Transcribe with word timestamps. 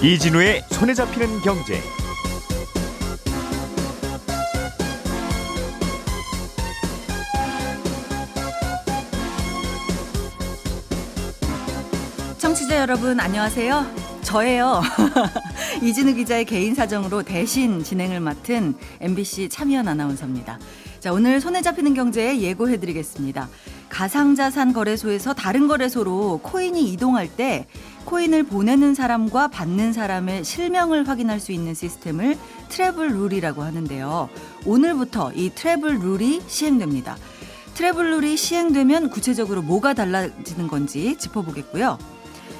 이진우의 0.00 0.62
손에 0.70 0.94
잡히는 0.94 1.40
경제. 1.40 1.80
청취자 12.38 12.78
여러분 12.78 13.20
안녕하세요. 13.20 13.84
저예요. 14.22 14.82
이진우 15.82 16.14
기자의 16.14 16.44
개인 16.44 16.74
사정으로 16.74 17.22
대신 17.22 17.82
진행을 17.82 18.20
맡은 18.20 18.74
MBC 19.00 19.48
참여연 19.48 19.88
아나운서입니다. 19.88 20.58
자, 21.00 21.12
오늘 21.12 21.40
손에 21.40 21.62
잡히는 21.62 21.94
경제 21.94 22.40
예고해 22.40 22.80
드리겠습니다. 22.80 23.48
가상자산 23.88 24.72
거래소에서 24.72 25.32
다른 25.32 25.68
거래소로 25.68 26.40
코인이 26.42 26.92
이동할 26.92 27.28
때 27.28 27.66
코인을 28.04 28.42
보내는 28.42 28.94
사람과 28.94 29.46
받는 29.48 29.92
사람의 29.92 30.42
실명을 30.42 31.08
확인할 31.08 31.38
수 31.38 31.52
있는 31.52 31.74
시스템을 31.74 32.36
travel 32.68 33.10
rule이라고 33.10 33.62
하는데요. 33.62 34.28
오늘부터 34.66 35.32
이 35.34 35.50
travel 35.54 36.00
rule이 36.00 36.42
시행됩니다. 36.48 37.16
travel 37.74 38.10
rule이 38.10 38.36
시행되면 38.36 39.10
구체적으로 39.10 39.62
뭐가 39.62 39.94
달라지는 39.94 40.66
건지 40.66 41.16
짚어보겠고요. 41.16 41.96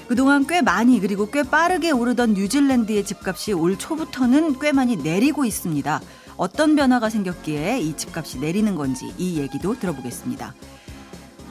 그동안 0.07 0.47
꽤 0.47 0.63
많이 0.63 1.01
그리고 1.01 1.29
꽤 1.29 1.43
빠르게 1.43 1.91
오르던 1.91 2.35
뉴질랜드의 2.35 3.05
집값이 3.05 3.53
올 3.53 3.77
초부터는 3.77 4.61
꽤 4.61 4.71
많이 4.71 4.97
내리고 4.97 5.45
있습니다. 5.45 6.01
어떤 6.39 6.77
변화가 6.77 7.11
생겼기에 7.11 7.81
이 7.81 7.95
집값이 7.95 8.39
내리는 8.39 8.75
건지 8.75 9.13
이 9.19 9.39
얘기도 9.39 9.79
들어보겠습니다. 9.79 10.55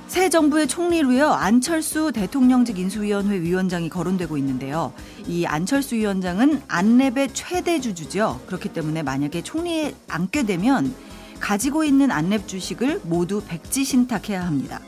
새 0.08 0.30
정부의 0.30 0.68
총리로요 0.68 1.28
안철수 1.28 2.14
대통령직 2.14 2.80
인수위원회 2.80 3.42
위원장이 3.42 3.90
거론되고 3.90 4.38
있는데요. 4.38 4.94
이 5.28 5.46
안철수 5.46 5.96
위원장은 5.96 6.62
안랩의 6.62 7.32
최대 7.34 7.82
주주죠. 7.82 8.40
그렇기 8.48 8.70
때문에 8.70 9.04
만약에 9.04 9.44
총리에 9.44 9.94
앉게 10.08 10.44
되면 10.44 10.96
가지고 11.42 11.84
있는 11.84 12.08
안랩 12.08 12.48
주식을 12.48 13.02
모두 13.04 13.44
백지 13.46 13.84
신탁해야 13.84 14.48
합니다. 14.48 14.80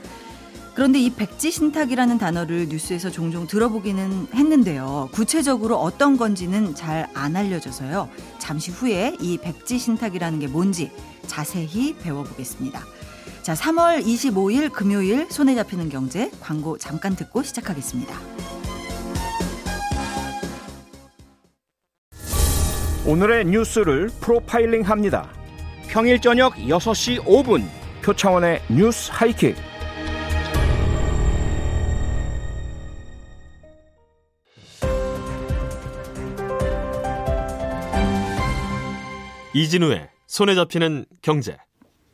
그런데 0.76 1.00
이 1.00 1.10
백지 1.10 1.52
신탁이라는 1.52 2.18
단어를 2.18 2.68
뉴스에서 2.70 3.10
종종 3.10 3.48
들어보기는 3.48 4.28
했는데요. 4.34 5.10
구체적으로 5.12 5.78
어떤 5.78 6.18
건지는 6.18 6.76
잘 6.76 7.10
안 7.14 7.36
알려져서요. 7.36 8.10
잠시 8.38 8.72
후에 8.72 9.16
이 9.20 9.38
백지 9.38 9.78
신탁이라는 9.80 10.40
게 10.40 10.48
뭔지 10.48 10.92
자세히 11.28 11.96
배워보겠습니다. 11.98 12.82
자, 13.42 13.54
3월 13.54 14.04
25일 14.06 14.72
금요일 14.72 15.28
손에 15.30 15.56
잡히는 15.56 15.90
경제 15.90 16.30
광고 16.40 16.78
잠깐 16.78 17.16
듣고 17.16 17.44
시작하겠습니다. 17.44 18.16
오늘의 23.06 23.46
뉴스를 23.46 24.10
프로파일링 24.22 24.84
합니다. 24.84 25.30
평일 25.88 26.22
저녁 26.22 26.54
6시 26.56 27.24
5분 27.26 27.66
표창원의 28.04 28.62
뉴스 28.70 29.10
하이킥. 29.12 29.56
이진우의 39.60 40.08
손에 40.26 40.56
잡히는 40.56 41.04
경제. 41.22 41.58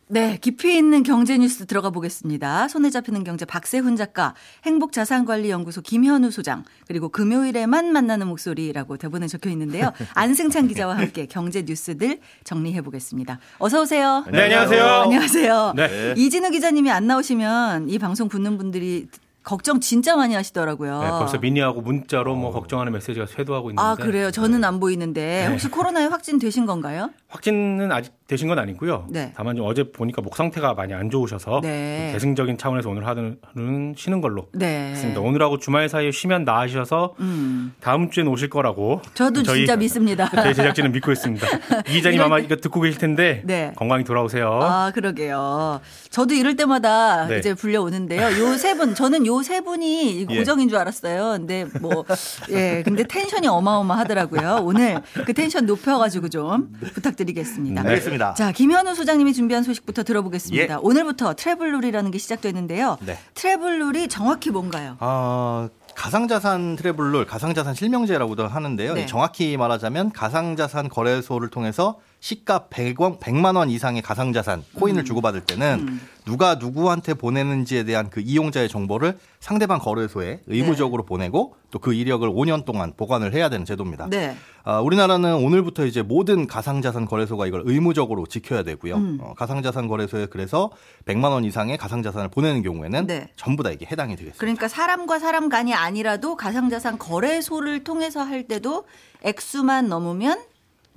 네, 0.07 0.37
깊이 0.39 0.75
있는 0.77 1.03
경제 1.03 1.37
뉴스 1.37 1.65
들어가 1.67 1.91
보겠습니다. 1.91 2.67
손에 2.67 2.89
잡히는 2.89 3.23
경제 3.23 3.45
박세훈 3.45 3.95
작가, 3.95 4.33
행복자산관리연구소 4.63 5.81
김현우 5.81 6.31
소장, 6.31 6.63
그리고 6.87 7.09
금요일에만 7.09 7.91
만나는 7.91 8.27
목소리라고 8.27 8.97
대본에 8.97 9.27
적혀 9.27 9.51
있는데요. 9.51 9.91
안승찬 10.15 10.67
기자와 10.67 10.97
함께 10.97 11.27
경제 11.27 11.63
뉴스들 11.63 12.19
정리해 12.43 12.81
보겠습니다. 12.81 13.39
어서 13.59 13.81
오세요. 13.81 14.23
네, 14.31 14.43
안녕하세요. 14.43 14.85
안녕하세요. 14.85 15.73
네. 15.75 16.13
이진우 16.17 16.49
기자님이 16.49 16.89
안 16.89 17.05
나오시면 17.05 17.89
이 17.89 17.99
방송 17.99 18.27
듣는 18.27 18.57
분들이 18.57 19.07
걱정 19.45 19.79
진짜 19.79 20.15
많이 20.15 20.33
하시더라고요. 20.33 20.99
네, 21.01 21.09
벌써 21.11 21.37
미니하고 21.37 21.81
문자로 21.81 22.35
뭐 22.35 22.51
걱정하는 22.51 22.91
메시지가 22.91 23.27
쇄도하고 23.27 23.69
있는데. 23.69 23.81
아, 23.87 23.95
그래요? 23.95 24.31
저는 24.31 24.63
안 24.63 24.79
보이는데 24.79 25.47
혹시 25.51 25.69
코로나에 25.69 26.07
확진 26.07 26.39
되신 26.39 26.65
건가요? 26.65 27.11
확진은 27.27 27.91
아직 27.91 28.11
되신 28.27 28.47
건 28.47 28.57
아니고요. 28.57 29.05
네. 29.09 29.31
다만 29.35 29.55
좀 29.55 29.67
어제 29.67 29.91
보니까 29.91 30.19
목 30.23 30.35
상태가 30.35 30.73
많이 30.73 30.95
안 30.95 31.11
좋으셔서 31.11 31.59
네. 31.61 32.07
좀 32.07 32.13
대승적인 32.13 32.57
차원에서 32.57 32.89
오늘 32.89 33.05
하루는 33.05 33.93
쉬는 33.95 34.19
걸로 34.19 34.47
네. 34.51 34.89
했습니다. 34.93 35.21
오늘하고 35.21 35.59
주말 35.59 35.87
사이에 35.89 36.09
쉬면 36.09 36.43
나으셔서 36.43 37.13
음. 37.19 37.73
다음 37.81 38.09
주엔 38.09 38.27
오실 38.27 38.49
거라고. 38.49 39.01
저도 39.13 39.43
저희- 39.43 39.59
진짜 39.59 39.75
믿습니다. 39.75 40.27
저희 40.33 40.55
제작진은 40.55 40.91
믿고 40.93 41.11
있습니다. 41.11 41.45
이 41.87 41.91
기자님 41.93 42.19
아마 42.19 42.39
이거 42.39 42.55
듣고 42.55 42.81
계실 42.81 42.99
텐데 42.99 43.43
네. 43.45 43.71
건강히 43.75 44.03
돌아오세요. 44.03 44.59
아, 44.59 44.91
그러게요. 44.95 45.81
저도 46.09 46.33
이럴 46.33 46.55
때마다 46.55 47.27
네. 47.27 47.37
이제 47.37 47.53
불려오는데요. 47.53 48.39
요 48.43 48.55
세 48.57 48.73
분, 48.75 48.95
저는 48.95 49.27
요 49.27 49.43
세 49.43 49.61
분이 49.61 50.25
예. 50.31 50.37
고정인 50.37 50.67
줄 50.69 50.79
알았어요. 50.79 51.33
근데 51.37 51.65
뭐, 51.81 52.03
예, 52.49 52.81
근데 52.83 53.03
tension이 53.03 53.47
어마어마하더라고요. 53.47 54.61
오늘 54.63 54.99
그 55.25 55.33
텐션 55.33 55.67
높여가지고 55.67 56.29
좀 56.29 56.71
부탁드리겠습니다. 56.95 57.83
네. 57.83 57.89
알겠습니다. 57.89 58.14
자, 58.35 58.51
김현우 58.51 58.95
소장님이 58.95 59.33
준비한 59.33 59.63
소식부터 59.63 60.03
들어보겠습니다. 60.03 60.73
예. 60.73 60.77
오늘부터 60.81 61.33
travel 61.33 61.73
rule이라는 61.73 62.11
게 62.11 62.17
시작되는데요. 62.17 62.97
네. 63.01 63.17
travel 63.33 63.79
rule이 63.79 64.07
정확히 64.07 64.51
뭔가요? 64.51 64.97
어, 64.99 65.67
가상자산 65.95 66.75
travel 66.75 67.11
rule, 67.11 67.25
가상자산 67.25 67.73
실명제라고도 67.73 68.47
하는데요. 68.47 68.93
네. 68.93 69.05
정확히 69.05 69.57
말하자면 69.57 70.11
가상자산 70.11 70.89
거래소를 70.89 71.49
통해서 71.49 71.99
시가 72.19 72.67
100원, 72.69 73.19
100만 73.19 73.55
원 73.55 73.69
이상의 73.69 74.01
가상 74.01 74.33
자산 74.33 74.63
코인을 74.75 75.03
음. 75.03 75.05
주고받을 75.05 75.41
때는 75.41 75.99
누가 76.25 76.55
누구한테 76.55 77.13
보내는지에 77.13 77.83
대한 77.83 78.09
그 78.09 78.19
이용자의 78.19 78.67
정보를 78.67 79.17
상대방 79.39 79.79
거래소에 79.79 80.41
의무적으로 80.47 81.03
보내고 81.03 81.55
또 81.71 81.79
그 81.79 81.93
이력을 81.93 82.27
5년 82.27 82.65
동안 82.65 82.93
보관을 82.95 83.33
해야 83.33 83.49
되는 83.49 83.65
제도입니다. 83.65 84.07
네. 84.09 84.35
아, 84.63 84.79
우리나라는 84.79 85.35
오늘부터 85.35 85.85
이제 85.85 86.01
모든 86.01 86.47
가상자산 86.47 87.05
거래소가 87.05 87.47
이걸 87.47 87.63
의무적으로 87.65 88.25
지켜야 88.25 88.63
되고요. 88.63 88.95
음. 88.95 89.17
어, 89.21 89.33
가상자산 89.35 89.87
거래소에 89.87 90.27
그래서 90.27 90.71
100만 91.05 91.25
원 91.31 91.43
이상의 91.43 91.77
가상자산을 91.77 92.29
보내는 92.29 92.63
경우에는 92.63 93.07
네. 93.07 93.29
전부 93.35 93.61
다 93.61 93.71
이게 93.71 93.85
해당이 93.85 94.15
되겠습니다. 94.15 94.39
그러니까 94.39 94.67
사람과 94.67 95.19
사람 95.19 95.49
간이 95.49 95.73
아니라도 95.73 96.35
가상자산 96.35 96.97
거래소를 96.97 97.83
통해서 97.83 98.23
할 98.23 98.47
때도 98.47 98.85
액수만 99.23 99.89
넘으면 99.89 100.39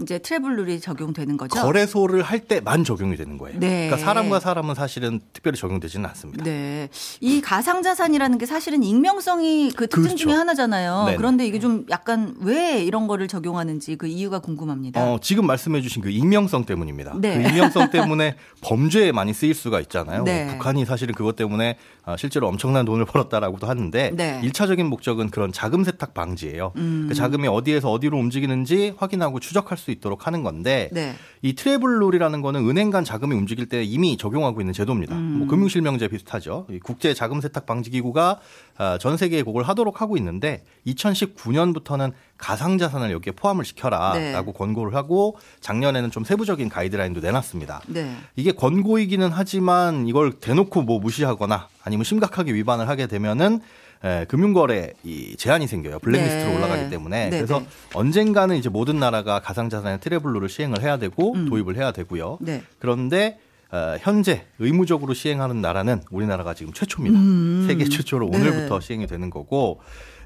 이제 0.00 0.18
트래블 0.18 0.56
룰이 0.56 0.80
적용되는 0.80 1.36
거죠. 1.36 1.60
거래소를 1.60 2.22
할 2.22 2.40
때만 2.40 2.84
적용이 2.84 3.16
되는 3.16 3.36
거예요. 3.36 3.58
네. 3.58 3.86
그러니까 3.88 3.96
사람과 3.96 4.38
사람은 4.38 4.74
사실은 4.76 5.20
특별히 5.32 5.58
적용되지는 5.58 6.08
않습니다. 6.10 6.44
네. 6.44 6.88
이 7.20 7.40
가상 7.40 7.82
자산이라는 7.82 8.38
게 8.38 8.46
사실은 8.46 8.84
익명성이 8.84 9.72
그 9.72 9.88
특징 9.88 10.02
그렇죠. 10.02 10.16
중에 10.16 10.32
하나잖아요. 10.34 11.04
네네. 11.06 11.16
그런데 11.16 11.46
이게 11.46 11.58
좀 11.58 11.84
약간 11.90 12.36
왜 12.40 12.82
이런 12.84 13.08
거를 13.08 13.26
적용하는지 13.26 13.96
그 13.96 14.06
이유가 14.06 14.38
궁금합니다. 14.38 15.02
어, 15.02 15.18
지금 15.20 15.46
말씀해 15.46 15.80
주신 15.82 16.00
그 16.00 16.10
익명성 16.10 16.64
때문입니다. 16.64 17.14
네. 17.20 17.42
그 17.42 17.48
익명성 17.48 17.90
때문에 17.90 18.36
범죄에 18.62 19.10
많이 19.10 19.34
쓰일 19.34 19.54
수가 19.54 19.80
있잖아요. 19.80 20.22
네. 20.22 20.46
북한이 20.46 20.84
사실은 20.84 21.14
그것 21.14 21.34
때문에 21.34 21.76
아, 22.04 22.16
실제로 22.16 22.46
엄청난 22.48 22.84
돈을 22.84 23.04
벌었다라고도 23.06 23.66
하는데 23.66 24.12
네. 24.14 24.40
일차적인 24.44 24.86
목적은 24.86 25.30
그런 25.30 25.52
자금 25.52 25.82
세탁 25.82 26.14
방지예요. 26.14 26.72
음. 26.76 27.06
그 27.08 27.14
자금이 27.14 27.48
어디에서 27.48 27.90
어디로 27.90 28.16
움직이는지 28.16 28.94
확인하고 28.96 29.40
추적할 29.40 29.76
수 29.76 29.87
있도록 29.92 30.26
하는 30.26 30.42
건데 30.42 30.90
네. 30.92 31.14
이 31.42 31.54
트래블 31.54 32.00
룰이라는 32.00 32.42
거는 32.42 32.68
은행 32.68 32.90
간 32.90 33.04
자금이 33.04 33.34
움직일 33.34 33.66
때 33.66 33.82
이미 33.82 34.16
적용하고 34.16 34.60
있는 34.60 34.72
제도입니다. 34.72 35.16
음. 35.16 35.38
뭐 35.38 35.48
금융실명제 35.48 36.08
비슷하죠. 36.08 36.66
이 36.70 36.78
국제 36.78 37.14
자금 37.14 37.40
세탁 37.40 37.66
방지 37.66 37.90
기구가 37.90 38.40
아, 38.76 38.98
전 38.98 39.16
세계에 39.16 39.42
그걸 39.42 39.64
하도록 39.64 40.00
하고 40.00 40.16
있는데 40.16 40.64
2019년부터는 40.86 42.12
가상 42.36 42.78
자산을 42.78 43.10
여기에 43.10 43.32
포함을 43.32 43.64
시켜라라고 43.64 44.52
네. 44.52 44.58
권고를 44.58 44.94
하고 44.94 45.36
작년에는 45.60 46.10
좀 46.10 46.24
세부적인 46.24 46.68
가이드라인도 46.68 47.20
내놨습니다. 47.20 47.82
네. 47.88 48.14
이게 48.36 48.52
권고이기는 48.52 49.30
하지만 49.32 50.06
이걸 50.06 50.32
대놓고 50.32 50.82
뭐 50.82 51.00
무시하거나 51.00 51.68
아니면 51.84 52.04
심각하게 52.04 52.54
위반을 52.54 52.88
하게 52.88 53.06
되면은 53.06 53.60
에, 54.04 54.24
금융거래 54.26 54.92
이 55.02 55.36
제한이 55.36 55.66
생겨요. 55.66 55.98
블랙리스트로 55.98 56.50
네. 56.50 56.56
올라가기 56.56 56.90
때문에 56.90 57.30
네, 57.30 57.36
그래서 57.36 57.60
네. 57.60 57.66
언젠가는 57.94 58.56
이제 58.56 58.68
모든 58.68 58.98
나라가 58.98 59.40
가상자산의 59.40 60.00
트래블룰을 60.00 60.48
시행을 60.48 60.82
해야 60.82 60.98
되고 60.98 61.34
음. 61.34 61.48
도입을 61.48 61.76
해야 61.76 61.92
되고요. 61.92 62.38
네. 62.40 62.62
그런데 62.78 63.38
어, 63.70 63.96
현재 64.00 64.46
의무적으로 64.58 65.12
시행하는 65.14 65.60
나라는 65.60 66.00
우리나라가 66.10 66.54
지금 66.54 66.72
최초입니다. 66.72 67.18
음. 67.18 67.64
세계 67.66 67.84
최초로 67.84 68.30
네. 68.30 68.38
오늘부터 68.38 68.80
시행이 68.80 69.06
되는 69.06 69.30
거고 69.30 69.80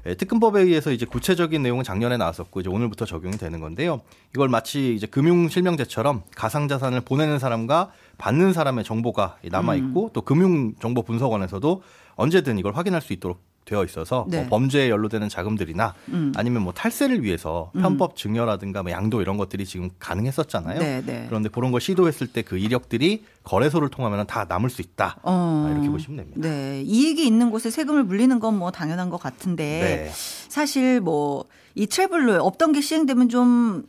예, 0.05 0.15
특근법에 0.15 0.61
의해서 0.61 0.91
이제 0.91 1.05
구체적인 1.05 1.61
내용은 1.61 1.83
작년에 1.83 2.17
나왔었고 2.17 2.59
이제 2.59 2.69
오늘부터 2.69 3.05
적용이 3.05 3.37
되는 3.37 3.59
건데요. 3.59 4.01
이걸 4.35 4.49
마치 4.49 4.93
이제 4.95 5.07
금융 5.07 5.47
실명제처럼 5.47 6.23
가상 6.35 6.67
자산을 6.67 7.01
보내는 7.01 7.39
사람과 7.39 7.91
받는 8.17 8.53
사람의 8.53 8.83
정보가 8.83 9.37
남아 9.49 9.75
있고 9.75 10.05
음. 10.05 10.09
또 10.13 10.21
금융 10.21 10.73
정보 10.81 11.03
분석원에서도 11.03 11.81
언제든 12.15 12.59
이걸 12.59 12.75
확인할 12.75 13.01
수 13.01 13.13
있도록 13.13 13.41
되어 13.65 13.83
있어서 13.83 14.25
네. 14.27 14.39
뭐 14.41 14.47
범죄에 14.49 14.89
연루되는 14.89 15.29
자금들이나 15.29 15.93
음. 16.09 16.33
아니면 16.35 16.63
뭐 16.63 16.73
탈세를 16.73 17.23
위해서 17.23 17.71
편법 17.73 18.15
증여라든가 18.15 18.83
뭐 18.83 18.91
양도 18.91 19.21
이런 19.21 19.37
것들이 19.37 19.65
지금 19.65 19.89
가능했었잖아요. 19.99 20.79
네, 20.79 21.01
네. 21.05 21.25
그런데 21.29 21.49
그런 21.49 21.71
걸 21.71 21.81
시도했을 21.81 22.27
때 22.27 22.43
그 22.43 22.57
이력들이 22.57 23.23
거래소를 23.43 23.89
통하면 23.89 24.27
다 24.27 24.45
남을 24.49 24.69
수 24.69 24.81
있다. 24.81 25.17
어. 25.23 25.65
아, 25.67 25.71
이렇게 25.71 25.89
보시면 25.89 26.17
됩니다. 26.17 26.41
네. 26.41 26.81
이익이 26.83 27.25
있는 27.25 27.51
곳에 27.51 27.69
세금을 27.69 28.03
물리는 28.03 28.37
건 28.39 28.53
뭐 28.53 28.69
당연한 28.71 29.09
것 29.09 29.17
같은데 29.19 29.63
네. 29.63 30.11
사실 30.49 30.99
뭐 31.01 31.45
이 31.75 31.87
트래블로 31.87 32.35
없던 32.45 32.71
게 32.73 32.81
시행되면 32.81 33.29
좀 33.29 33.81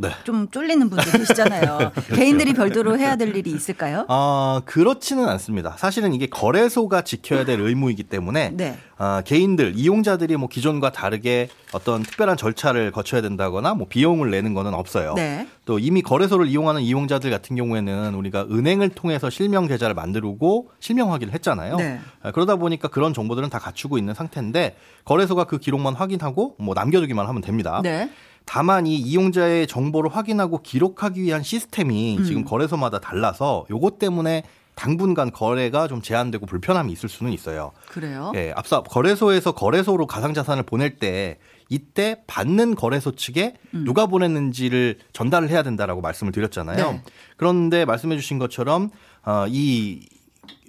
네. 0.00 0.10
좀 0.22 0.48
쫄리는 0.48 0.88
분들 0.88 1.10
계시잖아요. 1.10 1.90
개인들이 2.14 2.52
별도로 2.54 2.96
해야 2.96 3.16
될 3.16 3.34
일이 3.34 3.50
있을까요? 3.50 4.06
아, 4.08 4.62
그렇지는 4.64 5.28
않습니다. 5.28 5.74
사실은 5.76 6.14
이게 6.14 6.26
거래소가 6.26 7.02
지켜야 7.02 7.44
될 7.44 7.60
의무이기 7.60 8.04
때문에 8.04 8.50
네. 8.54 8.78
아, 8.96 9.22
개인들 9.24 9.72
이용자들이 9.74 10.36
뭐 10.36 10.48
기존과 10.48 10.92
다르게 10.92 11.48
어떤 11.72 12.04
특별한 12.04 12.36
절차를 12.36 12.92
거쳐야 12.92 13.20
된다거나 13.22 13.74
뭐 13.74 13.88
비용을 13.88 14.30
내는 14.30 14.54
거는 14.54 14.72
없어요. 14.72 15.14
네. 15.14 15.48
또 15.64 15.80
이미 15.80 16.00
거래소를 16.00 16.46
이용하는 16.46 16.80
이용자들 16.82 17.30
같은 17.30 17.56
경우에는 17.56 18.14
우리가 18.14 18.46
은행을 18.50 18.90
통해서 18.90 19.30
실명 19.30 19.66
계좌를 19.66 19.94
만들고 19.94 20.70
실명 20.78 21.12
확인을 21.12 21.34
했잖아요. 21.34 21.76
네. 21.76 21.98
아, 22.22 22.30
그러다 22.30 22.54
보니까 22.54 22.86
그런 22.86 23.12
정보들은 23.12 23.50
다 23.50 23.58
갖추고 23.58 23.98
있는 23.98 24.14
상태인데 24.14 24.76
거래소가 25.04 25.44
그 25.44 25.58
기록만 25.58 25.94
확인하고 25.94 26.54
뭐 26.60 26.74
남겨두기만 26.74 27.26
하면 27.26 27.42
됩니다. 27.42 27.80
네. 27.82 28.08
다만 28.48 28.86
이 28.86 28.96
이용자의 28.96 29.66
정보를 29.66 30.16
확인하고 30.16 30.62
기록하기 30.62 31.22
위한 31.22 31.42
시스템이 31.42 32.16
음. 32.16 32.24
지금 32.24 32.44
거래소마다 32.46 32.98
달라서 32.98 33.66
요것 33.70 33.98
때문에 33.98 34.42
당분간 34.74 35.30
거래가 35.30 35.86
좀 35.86 36.00
제한되고 36.00 36.46
불편함이 36.46 36.90
있을 36.92 37.10
수는 37.10 37.32
있어요. 37.32 37.72
그래요? 37.88 38.32
예, 38.36 38.54
앞서 38.56 38.82
거래소에서 38.84 39.52
거래소로 39.52 40.06
가상자산을 40.06 40.62
보낼 40.62 40.96
때 40.96 41.38
이때 41.68 42.22
받는 42.26 42.74
거래소 42.74 43.12
측에 43.12 43.52
음. 43.74 43.84
누가 43.84 44.06
보냈는지를 44.06 44.96
전달을 45.12 45.50
해야 45.50 45.62
된다라고 45.62 46.00
말씀을 46.00 46.32
드렸잖아요. 46.32 46.92
네. 46.92 47.02
그런데 47.36 47.84
말씀해 47.84 48.16
주신 48.16 48.38
것처럼 48.38 48.88
어, 49.26 49.44
이 49.48 50.08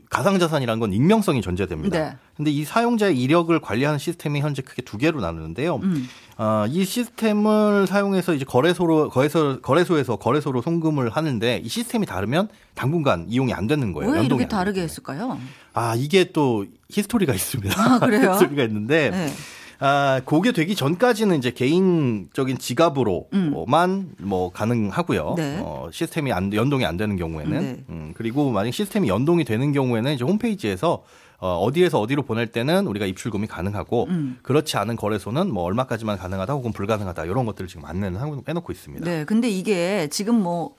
가상자산이라는 0.10 0.80
건 0.80 0.92
익명성이 0.92 1.42
전제됩니다. 1.42 1.98
네. 2.00 2.18
근데 2.36 2.52
이 2.52 2.64
사용자의 2.66 3.20
이력을 3.22 3.58
관리하는 3.60 4.00
시스템이 4.00 4.42
현재 4.42 4.62
크게 4.62 4.82
두 4.82 4.98
개로 4.98 5.22
나누는데요. 5.22 5.76
음. 5.78 6.10
어, 6.38 6.66
이 6.68 6.84
시스템을 6.84 7.86
사용해서 7.86 8.34
이제 8.34 8.44
거래소로 8.46 9.10
거래소 9.10 9.60
거래소에서 9.62 10.16
거래소로 10.16 10.62
송금을 10.62 11.10
하는데 11.10 11.62
이 11.64 11.68
시스템이 11.70 12.06
다르면 12.08 12.50
당분간 12.74 13.26
이용이 13.30 13.54
안 13.54 13.68
되는 13.68 13.94
거예요. 13.94 14.12
왜 14.12 14.24
이렇게 14.26 14.44
안 14.44 14.50
다르게. 14.50 14.82
했을까요? 14.82 15.40
아 15.74 15.94
이게 15.96 16.32
또 16.32 16.66
히스토리가 16.90 17.34
있습니다. 17.34 17.76
아, 17.80 18.00
그래요? 18.00 18.32
히스토리가 18.34 18.64
있는데 18.64 19.12
네. 19.12 19.34
아 19.80 20.22
그게 20.26 20.52
되기 20.52 20.76
전까지는 20.76 21.38
이제 21.38 21.52
개인적인 21.52 22.58
지갑으로만 22.58 23.90
음. 23.90 24.14
뭐 24.20 24.52
가능하고요. 24.52 25.36
네. 25.38 25.60
어, 25.64 25.90
시스템이 25.92 26.34
안 26.34 26.54
연동이 26.54 26.86
안 26.86 26.98
되는 26.98 27.16
경우에는 27.16 27.60
네. 27.60 27.84
음, 27.90 28.14
그리고 28.16 28.52
만약 28.52 28.72
시스템이 28.72 29.08
연동이 29.08 29.46
되는 29.46 29.72
경우에는 29.72 30.14
이제 30.14 30.26
홈페이지에서 30.26 31.04
어, 31.40 31.58
어디에서 31.60 32.02
어디로 32.02 32.24
보낼 32.24 32.48
때는 32.48 32.88
우리가 32.88 33.06
입출금이 33.06 33.48
가능하고 33.48 34.08
음. 34.10 34.38
그렇지 34.42 34.76
않은 34.76 34.98
거래소는 34.98 35.52
뭐 35.54 35.64
얼마까지만 35.64 36.18
가능하다 36.18 36.54
혹은 36.54 36.74
불가능하다 36.74 37.24
이런 37.26 37.46
것들을 37.46 37.70
지금 37.70 37.86
안내는 37.86 38.20
해놓고 38.46 38.72
있습니다. 38.74 39.06
네. 39.06 39.24
근데 39.24 39.50
이게 39.50 40.10
지금 40.12 40.36
뭐, 40.36 40.76